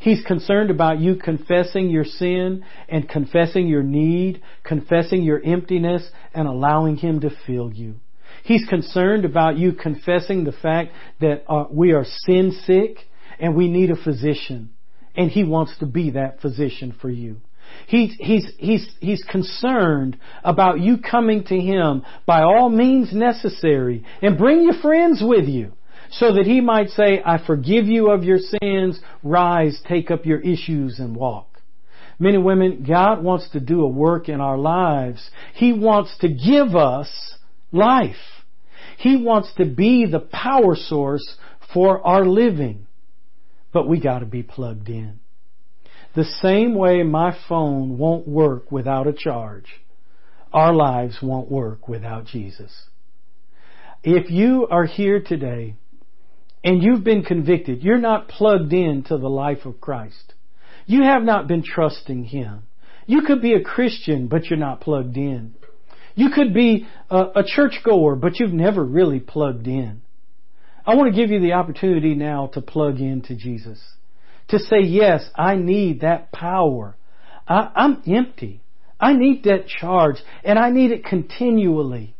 He's 0.00 0.24
concerned 0.24 0.70
about 0.70 1.00
you 1.00 1.16
confessing 1.16 1.90
your 1.90 2.04
sin 2.04 2.64
and 2.88 3.08
confessing 3.08 3.66
your 3.66 3.82
need, 3.82 4.42
confessing 4.64 5.22
your 5.22 5.42
emptiness 5.42 6.08
and 6.32 6.46
allowing 6.46 6.96
Him 6.96 7.20
to 7.20 7.30
fill 7.46 7.72
you. 7.72 7.96
He's 8.44 8.66
concerned 8.68 9.24
about 9.24 9.58
you 9.58 9.72
confessing 9.72 10.44
the 10.44 10.52
fact 10.52 10.92
that 11.20 11.44
uh, 11.48 11.64
we 11.70 11.92
are 11.92 12.04
sin 12.04 12.52
sick 12.64 12.98
and 13.40 13.56
we 13.56 13.68
need 13.68 13.90
a 13.90 13.96
physician. 13.96 14.70
And 15.16 15.30
He 15.30 15.42
wants 15.42 15.76
to 15.80 15.86
be 15.86 16.10
that 16.10 16.40
physician 16.40 16.94
for 17.00 17.10
you. 17.10 17.38
He's, 17.86 18.14
he's, 18.18 18.50
he's, 18.58 18.88
he's 19.00 19.24
concerned 19.24 20.16
about 20.44 20.80
you 20.80 20.98
coming 20.98 21.44
to 21.44 21.58
Him 21.58 22.04
by 22.24 22.42
all 22.42 22.70
means 22.70 23.12
necessary 23.12 24.04
and 24.22 24.38
bring 24.38 24.62
your 24.62 24.80
friends 24.80 25.22
with 25.24 25.46
you 25.46 25.72
so 26.10 26.32
that 26.32 26.46
He 26.46 26.60
might 26.60 26.90
say, 26.90 27.22
I 27.24 27.44
forgive 27.44 27.86
you 27.86 28.10
of 28.10 28.24
your 28.24 28.38
sins, 28.38 29.00
rise, 29.22 29.80
take 29.88 30.10
up 30.10 30.26
your 30.26 30.40
issues 30.40 30.98
and 30.98 31.16
walk. 31.16 31.46
Men 32.18 32.34
and 32.34 32.44
women, 32.44 32.84
God 32.86 33.22
wants 33.22 33.48
to 33.50 33.60
do 33.60 33.82
a 33.82 33.88
work 33.88 34.28
in 34.28 34.40
our 34.40 34.58
lives. 34.58 35.30
He 35.54 35.72
wants 35.72 36.16
to 36.20 36.28
give 36.28 36.74
us 36.74 37.08
life. 37.70 38.16
He 38.98 39.16
wants 39.16 39.52
to 39.58 39.64
be 39.64 40.06
the 40.06 40.18
power 40.18 40.74
source 40.74 41.36
for 41.72 42.04
our 42.04 42.24
living. 42.24 42.86
But 43.72 43.86
we 43.88 44.00
gotta 44.00 44.26
be 44.26 44.42
plugged 44.42 44.88
in. 44.88 45.20
The 46.16 46.24
same 46.24 46.74
way 46.74 47.04
my 47.04 47.36
phone 47.48 47.98
won't 47.98 48.26
work 48.26 48.72
without 48.72 49.06
a 49.06 49.12
charge, 49.12 49.66
our 50.52 50.72
lives 50.72 51.18
won't 51.22 51.50
work 51.50 51.86
without 51.86 52.24
Jesus. 52.24 52.88
If 54.02 54.30
you 54.30 54.66
are 54.68 54.86
here 54.86 55.20
today 55.20 55.76
and 56.64 56.82
you've 56.82 57.04
been 57.04 57.22
convicted, 57.22 57.82
you're 57.82 57.98
not 57.98 58.28
plugged 58.28 58.72
in 58.72 59.04
to 59.04 59.16
the 59.16 59.28
life 59.28 59.64
of 59.64 59.80
Christ. 59.80 60.34
You 60.86 61.02
have 61.02 61.22
not 61.22 61.46
been 61.46 61.62
trusting 61.62 62.24
Him. 62.24 62.62
You 63.06 63.22
could 63.22 63.40
be 63.40 63.54
a 63.54 63.62
Christian, 63.62 64.28
but 64.28 64.46
you're 64.46 64.58
not 64.58 64.80
plugged 64.80 65.16
in. 65.16 65.54
You 66.14 66.30
could 66.30 66.52
be 66.52 66.86
a, 67.10 67.18
a 67.36 67.44
churchgoer, 67.46 68.16
but 68.16 68.40
you've 68.40 68.52
never 68.52 68.84
really 68.84 69.20
plugged 69.20 69.66
in. 69.66 70.02
I 70.84 70.94
want 70.94 71.14
to 71.14 71.20
give 71.20 71.30
you 71.30 71.40
the 71.40 71.52
opportunity 71.52 72.14
now 72.14 72.48
to 72.54 72.60
plug 72.60 72.98
in 72.98 73.22
to 73.22 73.36
Jesus 73.36 73.78
to 74.48 74.58
say, 74.58 74.80
yes, 74.80 75.28
I 75.34 75.56
need 75.56 76.00
that 76.00 76.32
power. 76.32 76.96
I, 77.46 77.70
I'm 77.74 78.02
empty. 78.06 78.62
I 78.98 79.12
need 79.12 79.44
that 79.44 79.68
charge 79.68 80.16
and 80.42 80.58
I 80.58 80.70
need 80.70 80.90
it 80.90 81.04
continually. 81.04 82.14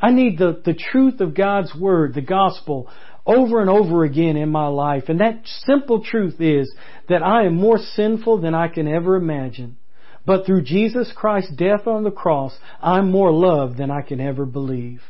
I 0.00 0.10
need 0.10 0.38
the, 0.38 0.60
the 0.64 0.74
truth 0.74 1.20
of 1.20 1.34
God's 1.34 1.74
Word, 1.74 2.14
the 2.14 2.20
gospel, 2.20 2.88
over 3.28 3.60
and 3.60 3.68
over 3.68 4.04
again 4.04 4.36
in 4.36 4.48
my 4.48 4.66
life. 4.66 5.04
And 5.08 5.20
that 5.20 5.42
simple 5.44 6.02
truth 6.02 6.40
is 6.40 6.74
that 7.08 7.22
I 7.22 7.44
am 7.44 7.54
more 7.54 7.78
sinful 7.78 8.40
than 8.40 8.54
I 8.54 8.68
can 8.68 8.88
ever 8.88 9.16
imagine. 9.16 9.76
But 10.24 10.46
through 10.46 10.64
Jesus 10.64 11.12
Christ's 11.14 11.54
death 11.54 11.86
on 11.86 12.04
the 12.04 12.10
cross, 12.10 12.56
I'm 12.82 13.10
more 13.10 13.30
loved 13.30 13.76
than 13.78 13.90
I 13.90 14.02
can 14.02 14.20
ever 14.20 14.46
believe. 14.46 15.02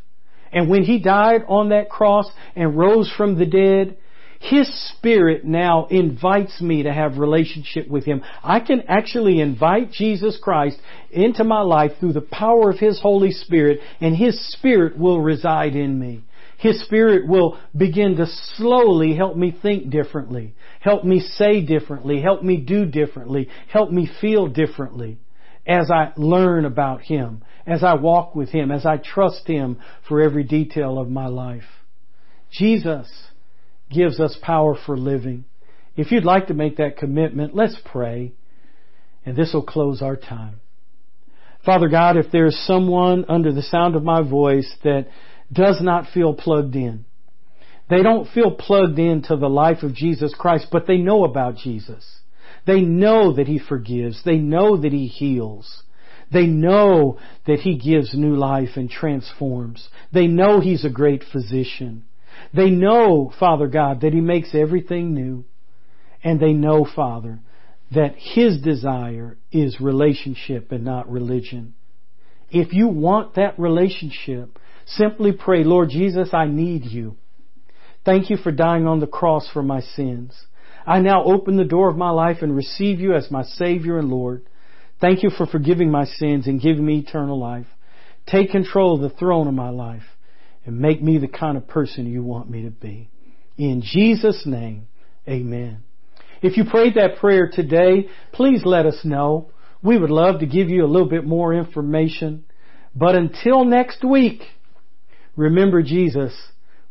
And 0.52 0.68
when 0.68 0.82
He 0.82 0.98
died 0.98 1.42
on 1.48 1.68
that 1.68 1.90
cross 1.90 2.30
and 2.56 2.76
rose 2.76 3.12
from 3.16 3.38
the 3.38 3.46
dead, 3.46 3.96
His 4.40 4.68
Spirit 4.90 5.44
now 5.44 5.86
invites 5.86 6.60
me 6.60 6.84
to 6.84 6.92
have 6.92 7.18
relationship 7.18 7.88
with 7.88 8.04
Him. 8.04 8.22
I 8.42 8.60
can 8.60 8.82
actually 8.88 9.40
invite 9.40 9.92
Jesus 9.92 10.38
Christ 10.42 10.78
into 11.10 11.44
my 11.44 11.60
life 11.60 11.92
through 12.00 12.14
the 12.14 12.20
power 12.20 12.70
of 12.70 12.78
His 12.78 13.00
Holy 13.00 13.30
Spirit 13.30 13.80
and 14.00 14.16
His 14.16 14.52
Spirit 14.52 14.98
will 14.98 15.20
reside 15.20 15.76
in 15.76 15.98
me. 15.98 16.22
His 16.58 16.82
Spirit 16.84 17.28
will 17.28 17.56
begin 17.76 18.16
to 18.16 18.26
slowly 18.56 19.14
help 19.14 19.36
me 19.36 19.56
think 19.62 19.90
differently, 19.90 20.54
help 20.80 21.04
me 21.04 21.20
say 21.20 21.60
differently, 21.60 22.20
help 22.20 22.42
me 22.42 22.56
do 22.56 22.84
differently, 22.84 23.48
help 23.68 23.92
me 23.92 24.10
feel 24.20 24.48
differently 24.48 25.18
as 25.68 25.88
I 25.88 26.12
learn 26.16 26.64
about 26.64 27.02
Him, 27.02 27.44
as 27.64 27.84
I 27.84 27.94
walk 27.94 28.34
with 28.34 28.48
Him, 28.48 28.72
as 28.72 28.84
I 28.84 28.96
trust 28.96 29.46
Him 29.46 29.78
for 30.08 30.20
every 30.20 30.42
detail 30.42 30.98
of 30.98 31.08
my 31.08 31.28
life. 31.28 31.62
Jesus 32.50 33.08
gives 33.88 34.18
us 34.18 34.36
power 34.42 34.76
for 34.84 34.96
living. 34.96 35.44
If 35.96 36.10
you'd 36.10 36.24
like 36.24 36.48
to 36.48 36.54
make 36.54 36.78
that 36.78 36.96
commitment, 36.96 37.54
let's 37.54 37.78
pray. 37.84 38.32
And 39.24 39.36
this 39.36 39.52
will 39.54 39.62
close 39.62 40.02
our 40.02 40.16
time. 40.16 40.60
Father 41.64 41.88
God, 41.88 42.16
if 42.16 42.32
there's 42.32 42.58
someone 42.66 43.26
under 43.28 43.52
the 43.52 43.62
sound 43.62 43.94
of 43.94 44.02
my 44.02 44.22
voice 44.22 44.72
that 44.82 45.06
does 45.52 45.80
not 45.80 46.10
feel 46.12 46.34
plugged 46.34 46.76
in, 46.76 47.04
they 47.88 48.02
don't 48.02 48.28
feel 48.28 48.50
plugged 48.50 48.98
into 48.98 49.36
the 49.36 49.48
life 49.48 49.82
of 49.82 49.94
Jesus 49.94 50.34
Christ, 50.38 50.66
but 50.70 50.86
they 50.86 50.98
know 50.98 51.24
about 51.24 51.56
Jesus. 51.56 52.20
They 52.66 52.82
know 52.82 53.34
that 53.34 53.46
He 53.46 53.58
forgives. 53.58 54.22
They 54.24 54.36
know 54.36 54.76
that 54.76 54.92
He 54.92 55.06
heals. 55.06 55.82
They 56.30 56.46
know 56.46 57.18
that 57.46 57.60
He 57.60 57.78
gives 57.78 58.14
new 58.14 58.36
life 58.36 58.70
and 58.76 58.90
transforms. 58.90 59.88
They 60.12 60.26
know 60.26 60.60
He's 60.60 60.84
a 60.84 60.90
great 60.90 61.24
physician. 61.32 62.04
They 62.54 62.70
know, 62.70 63.32
Father 63.40 63.68
God, 63.68 64.02
that 64.02 64.12
He 64.12 64.20
makes 64.20 64.54
everything 64.54 65.14
new. 65.14 65.46
And 66.22 66.38
they 66.38 66.52
know, 66.52 66.86
Father, 66.94 67.40
that 67.94 68.16
His 68.16 68.60
desire 68.60 69.38
is 69.50 69.80
relationship 69.80 70.72
and 70.72 70.84
not 70.84 71.10
religion. 71.10 71.74
If 72.50 72.74
you 72.74 72.88
want 72.88 73.36
that 73.36 73.58
relationship, 73.58 74.58
simply 74.88 75.32
pray, 75.32 75.64
Lord 75.64 75.90
Jesus, 75.90 76.30
I 76.32 76.46
need 76.46 76.84
you. 76.84 77.16
Thank 78.04 78.30
you 78.30 78.36
for 78.36 78.52
dying 78.52 78.86
on 78.86 79.00
the 79.00 79.06
cross 79.06 79.48
for 79.52 79.62
my 79.62 79.80
sins. 79.80 80.46
I 80.86 81.00
now 81.00 81.24
open 81.24 81.56
the 81.56 81.64
door 81.64 81.90
of 81.90 81.96
my 81.96 82.10
life 82.10 82.38
and 82.40 82.56
receive 82.56 82.98
you 83.00 83.14
as 83.14 83.30
my 83.30 83.42
Savior 83.42 83.98
and 83.98 84.08
Lord. 84.08 84.46
Thank 85.00 85.22
you 85.22 85.30
for 85.30 85.46
forgiving 85.46 85.90
my 85.90 86.04
sins 86.04 86.46
and 86.46 86.60
giving 86.60 86.86
me 86.86 87.00
eternal 87.00 87.38
life. 87.38 87.66
Take 88.26 88.50
control 88.50 88.94
of 88.94 89.02
the 89.02 89.16
throne 89.16 89.46
of 89.46 89.54
my 89.54 89.70
life 89.70 90.04
and 90.64 90.78
make 90.78 91.02
me 91.02 91.18
the 91.18 91.28
kind 91.28 91.56
of 91.56 91.68
person 91.68 92.06
you 92.06 92.22
want 92.22 92.50
me 92.50 92.62
to 92.62 92.70
be. 92.70 93.10
In 93.56 93.82
Jesus' 93.82 94.44
name, 94.46 94.86
amen. 95.28 95.82
If 96.42 96.56
you 96.56 96.64
prayed 96.64 96.94
that 96.94 97.18
prayer 97.18 97.50
today, 97.52 98.08
please 98.32 98.62
let 98.64 98.86
us 98.86 99.00
know. 99.04 99.50
We 99.82 99.98
would 99.98 100.10
love 100.10 100.40
to 100.40 100.46
give 100.46 100.68
you 100.68 100.84
a 100.84 100.86
little 100.86 101.08
bit 101.08 101.24
more 101.24 101.52
information. 101.52 102.44
But 102.94 103.14
until 103.14 103.64
next 103.64 104.04
week, 104.04 104.42
remember 105.38 105.82
Jesus. 105.82 106.34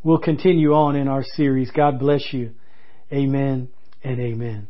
We'll 0.02 0.18
continue 0.18 0.72
on 0.72 0.96
in 0.96 1.06
our 1.06 1.22
series. 1.22 1.70
God 1.70 1.98
bless 2.00 2.32
you. 2.32 2.52
Amen 3.12 3.68
and 4.02 4.20
amen. 4.20 4.68